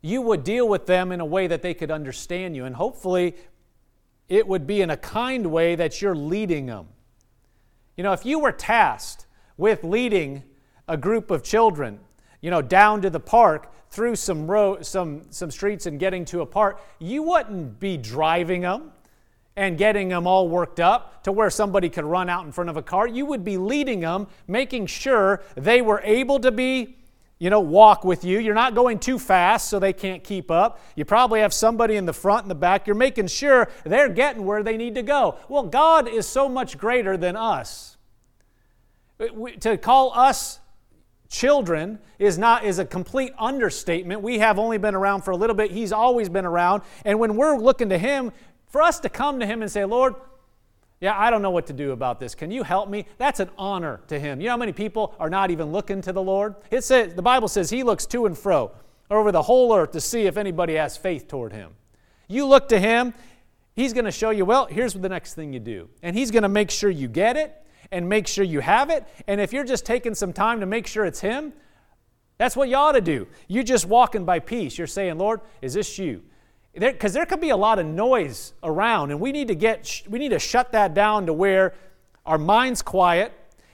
you 0.00 0.22
would 0.22 0.44
deal 0.44 0.68
with 0.68 0.86
them 0.86 1.10
in 1.10 1.18
a 1.18 1.24
way 1.24 1.48
that 1.48 1.60
they 1.60 1.74
could 1.74 1.90
understand 1.90 2.54
you. 2.54 2.66
And 2.66 2.76
hopefully, 2.76 3.34
it 4.28 4.46
would 4.46 4.64
be 4.64 4.80
in 4.80 4.90
a 4.90 4.96
kind 4.96 5.46
way 5.46 5.74
that 5.74 6.00
you're 6.00 6.14
leading 6.14 6.66
them. 6.66 6.86
You 7.96 8.04
know, 8.04 8.12
if 8.12 8.24
you 8.24 8.38
were 8.38 8.52
tasked 8.52 9.26
with 9.56 9.82
leading 9.82 10.44
a 10.86 10.96
group 10.96 11.32
of 11.32 11.42
children, 11.42 11.98
you 12.40 12.52
know, 12.52 12.62
down 12.62 13.02
to 13.02 13.10
the 13.10 13.18
park 13.18 13.72
through 13.90 14.14
some 14.14 14.48
road, 14.48 14.86
some 14.86 15.22
some 15.30 15.50
streets 15.50 15.86
and 15.86 15.98
getting 15.98 16.24
to 16.26 16.42
a 16.42 16.46
park, 16.46 16.80
you 17.00 17.24
wouldn't 17.24 17.80
be 17.80 17.96
driving 17.96 18.60
them 18.60 18.92
and 19.56 19.78
getting 19.78 20.08
them 20.08 20.26
all 20.26 20.48
worked 20.48 20.80
up 20.80 21.22
to 21.24 21.32
where 21.32 21.50
somebody 21.50 21.88
could 21.88 22.04
run 22.04 22.28
out 22.28 22.44
in 22.44 22.52
front 22.52 22.70
of 22.70 22.76
a 22.76 22.82
car. 22.82 23.06
You 23.06 23.26
would 23.26 23.44
be 23.44 23.56
leading 23.56 24.00
them, 24.00 24.26
making 24.48 24.86
sure 24.86 25.42
they 25.54 25.80
were 25.80 26.00
able 26.04 26.40
to 26.40 26.50
be 26.50 26.96
you 27.38 27.50
know, 27.50 27.60
walk 27.60 28.04
with 28.04 28.24
you. 28.24 28.38
You're 28.38 28.54
not 28.54 28.74
going 28.74 28.98
too 28.98 29.18
fast 29.18 29.68
so 29.68 29.78
they 29.78 29.92
can't 29.92 30.22
keep 30.22 30.50
up. 30.50 30.80
You 30.94 31.04
probably 31.04 31.40
have 31.40 31.52
somebody 31.52 31.96
in 31.96 32.06
the 32.06 32.12
front 32.12 32.42
and 32.42 32.50
the 32.50 32.54
back. 32.54 32.86
You're 32.86 32.96
making 32.96 33.26
sure 33.26 33.68
they're 33.84 34.08
getting 34.08 34.46
where 34.46 34.62
they 34.62 34.76
need 34.76 34.94
to 34.94 35.02
go. 35.02 35.36
Well, 35.48 35.64
God 35.64 36.08
is 36.08 36.26
so 36.26 36.48
much 36.48 36.78
greater 36.78 37.16
than 37.16 37.36
us. 37.36 37.96
Uh, 39.18 39.26
to 39.60 39.76
call 39.76 40.12
us 40.14 40.60
children 41.28 41.98
is 42.18 42.38
not 42.38 42.64
is 42.64 42.78
a 42.78 42.84
complete 42.84 43.32
understatement. 43.38 44.22
We 44.22 44.38
have 44.38 44.58
only 44.58 44.78
been 44.78 44.94
around 44.94 45.22
for 45.22 45.32
a 45.32 45.36
little 45.36 45.56
bit. 45.56 45.72
He's 45.72 45.92
always 45.92 46.28
been 46.28 46.46
around. 46.46 46.82
And 47.04 47.18
when 47.18 47.36
we're 47.36 47.58
looking 47.58 47.88
to 47.88 47.98
him, 47.98 48.32
for 48.74 48.82
us 48.82 48.98
to 48.98 49.08
come 49.08 49.38
to 49.38 49.46
him 49.46 49.62
and 49.62 49.70
say, 49.70 49.84
"Lord, 49.84 50.16
yeah, 51.00 51.16
I 51.16 51.30
don't 51.30 51.42
know 51.42 51.52
what 51.52 51.68
to 51.68 51.72
do 51.72 51.92
about 51.92 52.18
this. 52.18 52.34
Can 52.34 52.50
you 52.50 52.64
help 52.64 52.88
me? 52.88 53.06
That's 53.18 53.38
an 53.38 53.50
honor 53.56 54.00
to 54.08 54.18
him. 54.18 54.40
You 54.40 54.46
know 54.46 54.54
how 54.54 54.56
many 54.56 54.72
people 54.72 55.14
are 55.20 55.30
not 55.30 55.52
even 55.52 55.70
looking 55.70 56.00
to 56.00 56.12
the 56.12 56.20
Lord? 56.20 56.56
It 56.72 56.82
says 56.82 57.14
the 57.14 57.22
Bible 57.22 57.46
says 57.46 57.70
he 57.70 57.84
looks 57.84 58.04
to 58.06 58.26
and 58.26 58.36
fro 58.36 58.72
over 59.12 59.30
the 59.30 59.42
whole 59.42 59.72
earth 59.76 59.92
to 59.92 60.00
see 60.00 60.22
if 60.22 60.36
anybody 60.36 60.74
has 60.74 60.96
faith 60.96 61.28
toward 61.28 61.52
him. 61.52 61.70
You 62.26 62.46
look 62.46 62.68
to 62.70 62.80
him, 62.80 63.14
he's 63.76 63.92
going 63.92 64.06
to 64.06 64.10
show 64.10 64.30
you, 64.30 64.44
well, 64.44 64.66
here's 64.66 64.94
the 64.94 65.08
next 65.08 65.34
thing 65.34 65.52
you 65.52 65.60
do. 65.60 65.88
And 66.02 66.16
he's 66.16 66.32
going 66.32 66.42
to 66.42 66.48
make 66.48 66.72
sure 66.72 66.90
you 66.90 67.06
get 67.06 67.36
it 67.36 67.54
and 67.92 68.08
make 68.08 68.26
sure 68.26 68.44
you 68.44 68.58
have 68.58 68.90
it. 68.90 69.06
And 69.28 69.40
if 69.40 69.52
you're 69.52 69.62
just 69.62 69.86
taking 69.86 70.16
some 70.16 70.32
time 70.32 70.58
to 70.58 70.66
make 70.66 70.88
sure 70.88 71.04
it's 71.04 71.20
him, 71.20 71.52
that's 72.38 72.56
what 72.56 72.68
you 72.68 72.74
ought 72.74 72.92
to 72.92 73.00
do. 73.00 73.28
You're 73.46 73.62
just 73.62 73.86
walking 73.86 74.24
by 74.24 74.40
peace. 74.40 74.76
You're 74.76 74.88
saying, 74.88 75.16
Lord, 75.16 75.42
is 75.62 75.74
this 75.74 75.96
you? 75.96 76.24
Because 76.74 77.12
there, 77.12 77.20
there 77.20 77.26
could 77.26 77.40
be 77.40 77.50
a 77.50 77.56
lot 77.56 77.78
of 77.78 77.86
noise 77.86 78.52
around 78.62 79.10
and 79.10 79.20
we 79.20 79.30
need 79.32 79.48
to 79.48 79.54
get 79.54 80.02
we 80.08 80.18
need 80.18 80.30
to 80.30 80.38
shut 80.38 80.72
that 80.72 80.92
down 80.92 81.26
to 81.26 81.32
where 81.32 81.74
our 82.26 82.38
mind's 82.38 82.82
quiet 82.82 83.32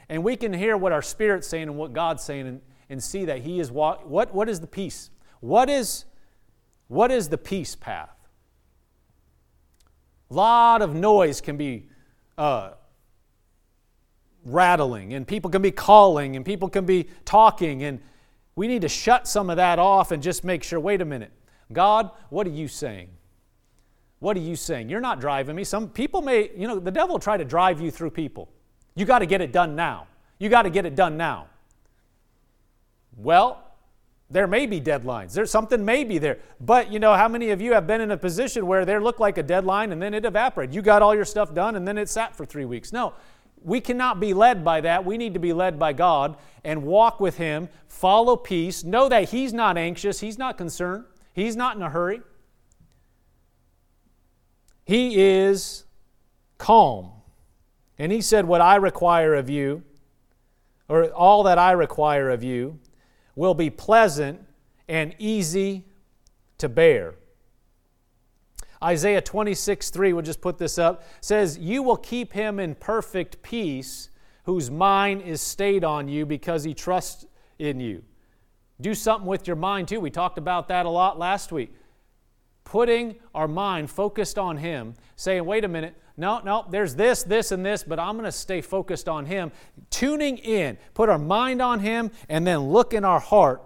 and 0.08 0.22
we 0.22 0.36
can 0.36 0.52
hear 0.52 0.76
what 0.76 0.92
our 0.92 1.02
spirit's 1.02 1.46
saying 1.48 1.68
and 1.68 1.76
what 1.76 1.92
god's 1.92 2.22
saying 2.22 2.46
and, 2.46 2.60
and 2.90 3.02
see 3.02 3.24
that 3.24 3.40
he 3.40 3.58
is 3.58 3.70
what, 3.70 4.06
what 4.06 4.34
what 4.34 4.48
is 4.48 4.60
the 4.60 4.66
peace? 4.66 5.10
What 5.40 5.70
is 5.70 6.04
what 6.88 7.10
is 7.10 7.28
the 7.28 7.38
peace 7.38 7.74
path? 7.74 8.10
A 10.30 10.34
lot 10.34 10.82
of 10.82 10.94
noise 10.94 11.40
can 11.40 11.56
be 11.56 11.88
uh, 12.36 12.72
rattling 14.44 15.14
and 15.14 15.26
people 15.26 15.50
can 15.50 15.62
be 15.62 15.70
calling 15.70 16.36
and 16.36 16.44
people 16.44 16.68
can 16.68 16.84
be 16.84 17.08
talking 17.24 17.82
and 17.82 18.00
we 18.56 18.68
need 18.68 18.82
to 18.82 18.88
shut 18.88 19.26
some 19.26 19.48
of 19.48 19.56
that 19.56 19.78
off 19.78 20.10
and 20.10 20.22
just 20.22 20.44
make 20.44 20.62
sure 20.62 20.78
wait 20.78 21.00
a 21.00 21.04
minute 21.04 21.32
God, 21.72 22.10
what 22.30 22.46
are 22.46 22.50
you 22.50 22.68
saying? 22.68 23.08
What 24.18 24.36
are 24.36 24.40
you 24.40 24.56
saying? 24.56 24.88
You're 24.88 25.00
not 25.00 25.20
driving 25.20 25.56
me. 25.56 25.64
Some 25.64 25.88
people 25.88 26.20
may, 26.20 26.50
you 26.56 26.68
know, 26.68 26.78
the 26.78 26.90
devil 26.90 27.18
try 27.18 27.36
to 27.36 27.44
drive 27.44 27.80
you 27.80 27.90
through 27.90 28.10
people. 28.10 28.48
You 28.94 29.06
got 29.06 29.20
to 29.20 29.26
get 29.26 29.40
it 29.40 29.52
done 29.52 29.74
now. 29.74 30.06
You 30.38 30.48
got 30.48 30.62
to 30.62 30.70
get 30.70 30.84
it 30.84 30.94
done 30.94 31.16
now. 31.16 31.46
Well, 33.16 33.62
there 34.30 34.46
may 34.46 34.66
be 34.66 34.80
deadlines. 34.80 35.32
There's 35.32 35.50
something 35.50 35.84
may 35.84 36.04
be 36.04 36.18
there. 36.18 36.38
But 36.60 36.92
you 36.92 36.98
know, 36.98 37.14
how 37.14 37.28
many 37.28 37.50
of 37.50 37.60
you 37.60 37.72
have 37.72 37.86
been 37.86 38.00
in 38.00 38.10
a 38.10 38.16
position 38.16 38.66
where 38.66 38.84
there 38.84 39.02
looked 39.02 39.20
like 39.20 39.38
a 39.38 39.42
deadline 39.42 39.90
and 39.90 40.00
then 40.00 40.14
it 40.14 40.24
evaporated? 40.24 40.74
You 40.74 40.82
got 40.82 41.02
all 41.02 41.14
your 41.14 41.24
stuff 41.24 41.52
done 41.52 41.74
and 41.76 41.86
then 41.86 41.98
it 41.98 42.08
sat 42.08 42.36
for 42.36 42.44
three 42.44 42.64
weeks. 42.64 42.92
No, 42.92 43.14
we 43.62 43.80
cannot 43.80 44.20
be 44.20 44.32
led 44.32 44.64
by 44.64 44.80
that. 44.82 45.04
We 45.04 45.18
need 45.18 45.34
to 45.34 45.40
be 45.40 45.52
led 45.52 45.78
by 45.78 45.92
God 45.92 46.36
and 46.64 46.84
walk 46.84 47.20
with 47.20 47.36
Him, 47.38 47.68
follow 47.88 48.36
peace, 48.36 48.84
know 48.84 49.08
that 49.08 49.30
He's 49.30 49.52
not 49.52 49.76
anxious, 49.76 50.20
He's 50.20 50.38
not 50.38 50.56
concerned. 50.56 51.04
He's 51.32 51.56
not 51.56 51.76
in 51.76 51.82
a 51.82 51.90
hurry. 51.90 52.22
He 54.84 55.20
is 55.20 55.84
calm. 56.58 57.12
And 57.98 58.10
he 58.10 58.20
said, 58.20 58.46
What 58.46 58.60
I 58.60 58.76
require 58.76 59.34
of 59.34 59.48
you, 59.50 59.82
or 60.88 61.06
all 61.10 61.42
that 61.44 61.58
I 61.58 61.72
require 61.72 62.30
of 62.30 62.42
you, 62.42 62.78
will 63.36 63.54
be 63.54 63.70
pleasant 63.70 64.40
and 64.88 65.14
easy 65.18 65.84
to 66.58 66.68
bear. 66.68 67.14
Isaiah 68.82 69.20
26, 69.20 69.90
3, 69.90 70.12
we'll 70.14 70.22
just 70.22 70.40
put 70.40 70.58
this 70.58 70.78
up, 70.78 71.04
says, 71.20 71.58
You 71.58 71.82
will 71.82 71.96
keep 71.96 72.32
him 72.32 72.58
in 72.58 72.74
perfect 72.74 73.42
peace 73.42 74.08
whose 74.44 74.70
mind 74.70 75.22
is 75.22 75.40
stayed 75.40 75.84
on 75.84 76.08
you 76.08 76.24
because 76.24 76.64
he 76.64 76.74
trusts 76.74 77.26
in 77.58 77.78
you. 77.78 78.02
Do 78.80 78.94
something 78.94 79.26
with 79.26 79.46
your 79.46 79.56
mind 79.56 79.88
too. 79.88 80.00
We 80.00 80.10
talked 80.10 80.38
about 80.38 80.68
that 80.68 80.86
a 80.86 80.90
lot 80.90 81.18
last 81.18 81.52
week. 81.52 81.74
Putting 82.64 83.16
our 83.34 83.48
mind 83.48 83.90
focused 83.90 84.38
on 84.38 84.56
Him, 84.56 84.94
saying, 85.16 85.44
wait 85.44 85.64
a 85.64 85.68
minute, 85.68 85.96
no, 86.16 86.40
no, 86.40 86.66
there's 86.70 86.94
this, 86.94 87.22
this, 87.22 87.50
and 87.50 87.64
this, 87.64 87.82
but 87.82 87.98
I'm 87.98 88.14
going 88.14 88.26
to 88.26 88.32
stay 88.32 88.60
focused 88.60 89.08
on 89.08 89.26
Him. 89.26 89.52
Tuning 89.90 90.38
in, 90.38 90.78
put 90.94 91.08
our 91.08 91.18
mind 91.18 91.62
on 91.62 91.80
Him, 91.80 92.10
and 92.28 92.46
then 92.46 92.70
look 92.70 92.94
in 92.94 93.04
our 93.04 93.20
heart. 93.20 93.62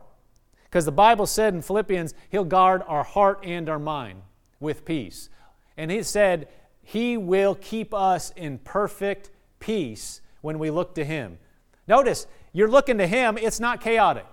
Because 0.65 0.85
the 0.85 0.93
Bible 0.93 1.27
said 1.27 1.55
in 1.55 1.63
Philippians, 1.63 2.15
He'll 2.31 2.45
guard 2.45 2.83
our 2.87 3.05
heart 3.05 3.41
and 3.45 3.69
our 3.69 3.79
mind 3.79 4.23
with 4.61 4.85
peace. 4.85 5.29
And 5.77 5.91
He 5.91 6.03
said, 6.03 6.49
He 6.83 7.17
will 7.17 7.57
keep 7.57 7.93
us 7.93 8.33
in 8.37 8.59
perfect 8.59 9.31
peace 9.59 10.21
when 10.41 10.59
we 10.59 10.71
look 10.71 10.95
to 10.95 11.05
Him. 11.05 11.39
Notice, 11.87 12.27
you're 12.53 12.71
looking 12.71 12.99
to 12.99 13.07
Him, 13.07 13.37
it's 13.37 13.61
not 13.61 13.81
chaotic 13.81 14.27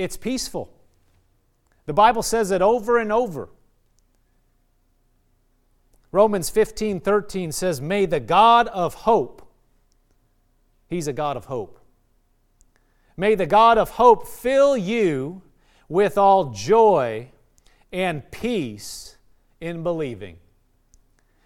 it's 0.00 0.16
peaceful. 0.16 0.72
The 1.86 1.92
Bible 1.92 2.22
says 2.22 2.50
it 2.50 2.62
over 2.62 2.98
and 2.98 3.12
over. 3.12 3.48
Romans 6.12 6.50
15 6.50 7.00
13 7.00 7.52
says, 7.52 7.80
May 7.80 8.06
the 8.06 8.20
God 8.20 8.68
of 8.68 8.94
hope, 8.94 9.46
He's 10.88 11.06
a 11.06 11.12
God 11.12 11.36
of 11.36 11.44
hope. 11.44 11.78
May 13.16 13.34
the 13.34 13.46
God 13.46 13.78
of 13.78 13.90
hope 13.90 14.26
fill 14.26 14.76
you 14.76 15.42
with 15.88 16.16
all 16.16 16.46
joy 16.46 17.28
and 17.92 18.28
peace 18.30 19.16
in 19.60 19.82
believing, 19.82 20.38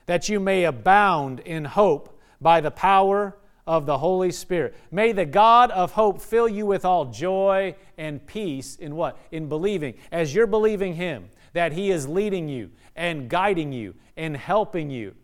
that 0.06 0.28
you 0.28 0.38
may 0.38 0.64
abound 0.64 1.40
in 1.40 1.64
hope 1.64 2.20
by 2.40 2.60
the 2.60 2.70
power 2.70 3.36
of 3.66 3.86
the 3.86 3.98
Holy 3.98 4.30
Spirit. 4.30 4.74
May 4.90 5.12
the 5.12 5.24
God 5.24 5.70
of 5.70 5.92
hope 5.92 6.20
fill 6.20 6.48
you 6.48 6.66
with 6.66 6.84
all 6.84 7.06
joy 7.06 7.74
and 7.96 8.24
peace 8.26 8.76
in 8.76 8.94
what? 8.94 9.18
In 9.30 9.48
believing. 9.48 9.94
As 10.12 10.34
you're 10.34 10.46
believing 10.46 10.94
Him, 10.94 11.30
that 11.52 11.72
He 11.72 11.90
is 11.90 12.06
leading 12.06 12.48
you 12.48 12.70
and 12.94 13.28
guiding 13.28 13.72
you 13.72 13.94
and 14.16 14.36
helping 14.36 14.90
you. 14.90 15.14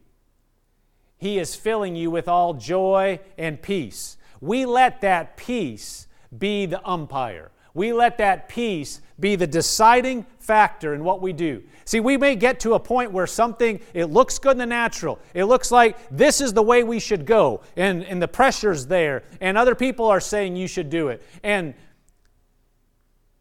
He 1.19 1.39
is 1.39 1.55
filling 1.55 1.97
you 1.97 2.11
with 2.11 2.29
all 2.29 2.55
joy 2.55 3.21
and 3.37 3.61
peace. 3.61 4.17
We 4.41 4.65
let 4.65 5.03
that 5.03 5.37
peace 5.37 6.07
be 6.37 6.65
the 6.65 6.87
umpire. 6.89 7.51
We 7.75 7.93
let 7.93 8.19
that 8.19 8.49
peace 8.49 9.01
be 9.21 9.37
the 9.37 9.47
deciding 9.47 10.25
factor 10.39 10.95
in 10.95 11.05
what 11.05 11.21
we 11.21 11.33
do. 11.33 11.63
See, 11.85 12.01
we 12.01 12.17
may 12.17 12.37
get 12.37 12.61
to 12.61 12.75
a 12.75 12.81
point 12.81 13.13
where 13.13 13.27
something, 13.27 13.81
it 13.95 14.07
looks 14.07 14.39
good 14.39 14.53
in 14.53 14.59
the 14.59 14.67
natural. 14.67 15.19
It 15.35 15.45
looks 15.45 15.71
like 15.71 15.97
this 16.11 16.41
is 16.41 16.53
the 16.53 16.63
way 16.63 16.83
we 16.83 16.99
should 16.99 17.27
go, 17.27 17.63
and, 17.77 18.05
and 18.05 18.21
the 18.23 18.29
pressure's 18.29 18.87
there, 18.87 19.25
and 19.41 19.59
other 19.59 19.75
people 19.75 20.07
are 20.07 20.21
saying 20.21 20.57
you 20.57 20.67
should 20.67 20.91
do 20.91 21.09
it. 21.09 21.23
And 21.43 21.75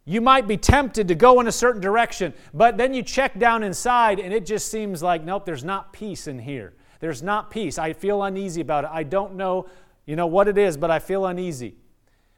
you 0.05 0.21
might 0.21 0.47
be 0.47 0.57
tempted 0.57 1.07
to 1.07 1.15
go 1.15 1.39
in 1.39 1.47
a 1.47 1.51
certain 1.51 1.82
direction, 1.82 2.34
but 2.53 2.77
then 2.77 2.93
you 2.93 3.03
check 3.03 3.38
down 3.38 3.61
inside 3.61 4.19
and 4.19 4.34
it 4.34 4.43
just 4.43 4.71
seems 4.71 5.03
like, 5.03 5.23
nope, 5.23 5.45
there's 5.45 5.63
not 5.63 5.93
peace 5.93 6.25
in 6.25 6.39
here. 6.39 6.73
There's 6.99 7.21
not 7.21 7.51
peace. 7.51 7.77
I 7.77 7.93
feel 7.93 8.23
uneasy 8.23 8.61
about 8.61 8.86
it. 8.86 8.89
I 8.91 9.03
don't 9.03 9.36
know, 9.36 9.67
you 10.07 10.15
know 10.15 10.25
what 10.25 10.47
it 10.47 10.57
is, 10.57 10.77
but 10.77 10.89
I 10.89 10.97
feel 10.97 11.27
uneasy. 11.27 11.75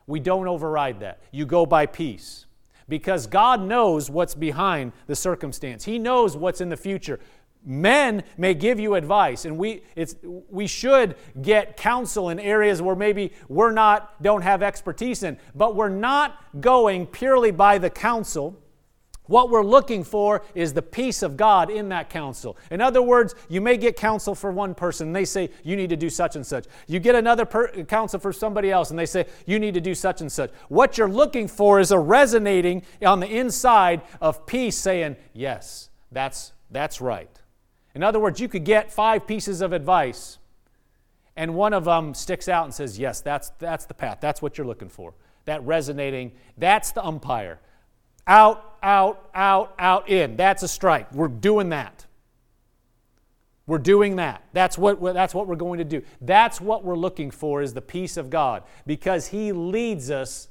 We 0.05 0.19
don't 0.19 0.49
override 0.49 0.99
that. 0.99 1.21
You 1.31 1.45
go 1.45 1.65
by 1.65 1.85
peace 1.85 2.45
because 2.91 3.25
God 3.25 3.61
knows 3.61 4.09
what's 4.09 4.35
behind 4.35 4.91
the 5.07 5.15
circumstance. 5.15 5.85
He 5.85 5.97
knows 5.97 6.35
what's 6.35 6.59
in 6.59 6.67
the 6.67 6.75
future. 6.75 7.21
Men 7.63 8.23
may 8.37 8.53
give 8.53 8.81
you 8.81 8.95
advice, 8.95 9.45
and 9.45 9.57
we, 9.57 9.83
it's, 9.95 10.15
we 10.21 10.67
should 10.67 11.15
get 11.41 11.77
counsel 11.77 12.27
in 12.29 12.39
areas 12.39 12.81
where 12.81 12.95
maybe 12.95 13.31
we're 13.47 13.71
not, 13.71 14.21
don't 14.21 14.41
have 14.41 14.61
expertise 14.61 15.23
in, 15.23 15.37
but 15.55 15.73
we're 15.73 15.87
not 15.87 16.59
going 16.59 17.07
purely 17.07 17.51
by 17.51 17.77
the 17.77 17.89
counsel 17.89 18.61
what 19.31 19.49
we're 19.49 19.63
looking 19.63 20.03
for 20.03 20.43
is 20.53 20.73
the 20.73 20.81
peace 20.81 21.23
of 21.23 21.37
God 21.37 21.69
in 21.69 21.89
that 21.89 22.09
counsel. 22.09 22.57
In 22.69 22.81
other 22.81 23.01
words, 23.01 23.33
you 23.47 23.61
may 23.61 23.77
get 23.77 23.95
counsel 23.95 24.35
for 24.35 24.51
one 24.51 24.75
person 24.75 25.07
and 25.07 25.15
they 25.15 25.25
say, 25.25 25.49
you 25.63 25.77
need 25.77 25.89
to 25.89 25.95
do 25.95 26.09
such 26.09 26.35
and 26.35 26.45
such. 26.45 26.65
You 26.85 26.99
get 26.99 27.15
another 27.15 27.45
per- 27.45 27.83
counsel 27.85 28.19
for 28.19 28.33
somebody 28.33 28.69
else 28.69 28.89
and 28.89 28.99
they 28.99 29.05
say, 29.05 29.25
you 29.45 29.57
need 29.57 29.73
to 29.73 29.81
do 29.81 29.95
such 29.95 30.19
and 30.19 30.29
such. 30.29 30.51
What 30.67 30.97
you're 30.97 31.07
looking 31.09 31.47
for 31.47 31.79
is 31.79 31.91
a 31.91 31.97
resonating 31.97 32.83
on 33.05 33.21
the 33.21 33.27
inside 33.27 34.01
of 34.19 34.45
peace 34.45 34.75
saying, 34.75 35.15
yes, 35.33 35.89
that's, 36.11 36.51
that's 36.69 36.99
right. 36.99 37.39
In 37.95 38.03
other 38.03 38.19
words, 38.19 38.41
you 38.41 38.49
could 38.49 38.65
get 38.65 38.91
five 38.91 39.25
pieces 39.25 39.61
of 39.61 39.71
advice 39.71 40.39
and 41.37 41.55
one 41.55 41.73
of 41.73 41.85
them 41.85 42.13
sticks 42.13 42.49
out 42.49 42.65
and 42.65 42.73
says, 42.73 42.99
yes, 42.99 43.21
that's, 43.21 43.51
that's 43.59 43.85
the 43.85 43.93
path. 43.93 44.17
That's 44.19 44.41
what 44.41 44.57
you're 44.57 44.67
looking 44.67 44.89
for. 44.89 45.13
That 45.45 45.63
resonating, 45.63 46.33
that's 46.57 46.91
the 46.91 47.03
umpire. 47.03 47.59
Out, 48.27 48.75
out, 48.83 49.29
out, 49.33 49.73
out, 49.77 50.09
in. 50.09 50.35
That's 50.35 50.63
a 50.63 50.67
strike. 50.67 51.11
We're 51.13 51.27
doing 51.27 51.69
that. 51.69 52.05
We're 53.67 53.77
doing 53.77 54.17
that. 54.17 54.43
That's 54.53 54.77
what, 54.77 55.01
that's 55.01 55.33
what 55.33 55.47
we're 55.47 55.55
going 55.55 55.77
to 55.77 55.85
do. 55.85 56.01
That's 56.19 56.59
what 56.59 56.83
we're 56.83 56.97
looking 56.97 57.31
for 57.31 57.61
is 57.61 57.73
the 57.73 57.81
peace 57.81 58.17
of 58.17 58.29
God 58.29 58.63
because 58.85 59.27
He 59.27 59.51
leads 59.51 60.11
us. 60.11 60.49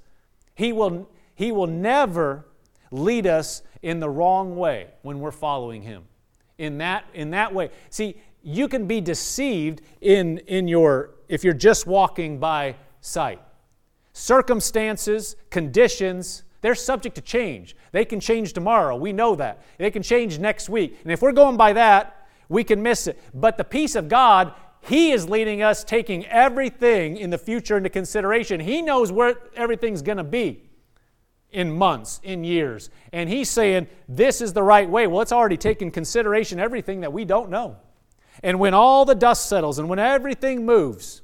He 0.55 0.73
will, 0.73 1.09
he 1.35 1.53
will 1.53 1.67
never 1.67 2.47
lead 2.91 3.27
us 3.27 3.63
in 3.83 4.01
the 4.01 4.09
wrong 4.09 4.57
way 4.57 4.89
when 5.03 5.21
we're 5.21 5.31
following 5.33 5.83
Him. 5.83 6.05
In 6.59 6.79
that, 6.79 7.05
in 7.15 7.31
that 7.31 7.53
way. 7.55 7.71
See, 7.89 8.17
you 8.43 8.69
can 8.69 8.87
be 8.87 9.01
deceived 9.01 9.83
in, 10.01 10.39
in 10.39 10.69
your, 10.69 11.11
if 11.29 11.45
you're 11.45 11.53
just 11.55 11.87
walking 11.87 12.39
by 12.39 12.77
sight. 13.01 13.41
Circumstances, 14.13 15.37
conditions, 15.51 16.43
they're 16.61 16.75
subject 16.75 17.15
to 17.17 17.23
change. 17.23 17.75
They 17.93 18.05
can 18.05 18.21
change 18.21 18.53
tomorrow. 18.53 18.97
We 18.97 19.13
know 19.13 19.35
that. 19.37 19.63
They 19.79 19.91
can 19.91 20.03
change 20.03 20.39
next 20.39 20.69
week. 20.69 20.99
And 21.03 21.13
if 21.13 21.23
we're 21.23 21.33
going 21.33 21.57
by 21.57 21.73
that, 21.73 22.27
we 22.49 22.65
can 22.65 22.83
miss 22.83 23.07
it. 23.07 23.19
But 23.33 23.57
the 23.57 23.65
peace 23.65 23.95
of 23.95 24.09
God, 24.09 24.53
He 24.83 25.13
is 25.13 25.29
leading 25.29 25.63
us, 25.63 25.85
taking 25.85 26.27
everything 26.27 27.17
in 27.17 27.31
the 27.31 27.39
future 27.39 27.77
into 27.77 27.89
consideration. 27.89 28.61
He 28.61 28.83
knows 28.83 29.11
where 29.11 29.37
everything's 29.55 30.03
going 30.03 30.19
to 30.19 30.25
be 30.25 30.69
in 31.51 31.73
months, 31.73 32.21
in 32.23 32.45
years. 32.45 32.91
And 33.13 33.29
He's 33.29 33.49
saying, 33.49 33.89
this 34.09 34.41
is 34.41 34.53
the 34.53 34.63
right 34.63 34.89
way. 34.89 35.07
Well, 35.07 35.23
it's 35.23 35.33
already 35.33 35.57
taken 35.57 35.91
consideration 35.91 36.61
everything 36.61 37.01
that 37.01 37.13
we 37.13 37.25
don't 37.25 37.51
know. 37.51 37.77
And 38.43 38.61
when 38.61 38.75
all 38.75 39.05
the 39.05 39.15
dust 39.15 39.49
settles 39.49 39.79
and 39.79 39.89
when 39.89 39.99
everything 39.99 40.67
moves, 40.67 41.23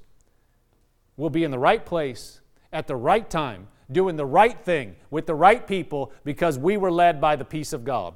we'll 1.16 1.30
be 1.30 1.44
in 1.44 1.50
the 1.50 1.58
right 1.58 1.84
place 1.84 2.40
at 2.72 2.86
the 2.86 2.96
right 2.96 3.28
time 3.28 3.68
doing 3.90 4.16
the 4.16 4.26
right 4.26 4.58
thing 4.64 4.96
with 5.10 5.26
the 5.26 5.34
right 5.34 5.66
people 5.66 6.12
because 6.24 6.58
we 6.58 6.76
were 6.76 6.90
led 6.90 7.20
by 7.20 7.36
the 7.36 7.44
peace 7.44 7.72
of 7.72 7.84
God. 7.84 8.14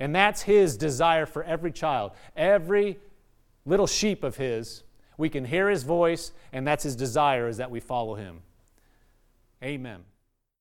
And 0.00 0.14
that's 0.14 0.42
His 0.42 0.76
desire 0.76 1.26
for 1.26 1.44
every 1.44 1.72
child, 1.72 2.12
every 2.36 2.98
little 3.64 3.86
sheep 3.86 4.24
of 4.24 4.36
His. 4.36 4.82
We 5.16 5.28
can 5.28 5.44
hear 5.44 5.70
His 5.70 5.84
voice, 5.84 6.32
and 6.52 6.66
that's 6.66 6.82
His 6.82 6.96
desire 6.96 7.48
is 7.48 7.58
that 7.58 7.70
we 7.70 7.80
follow 7.80 8.14
Him. 8.16 8.42
Amen. 9.62 10.00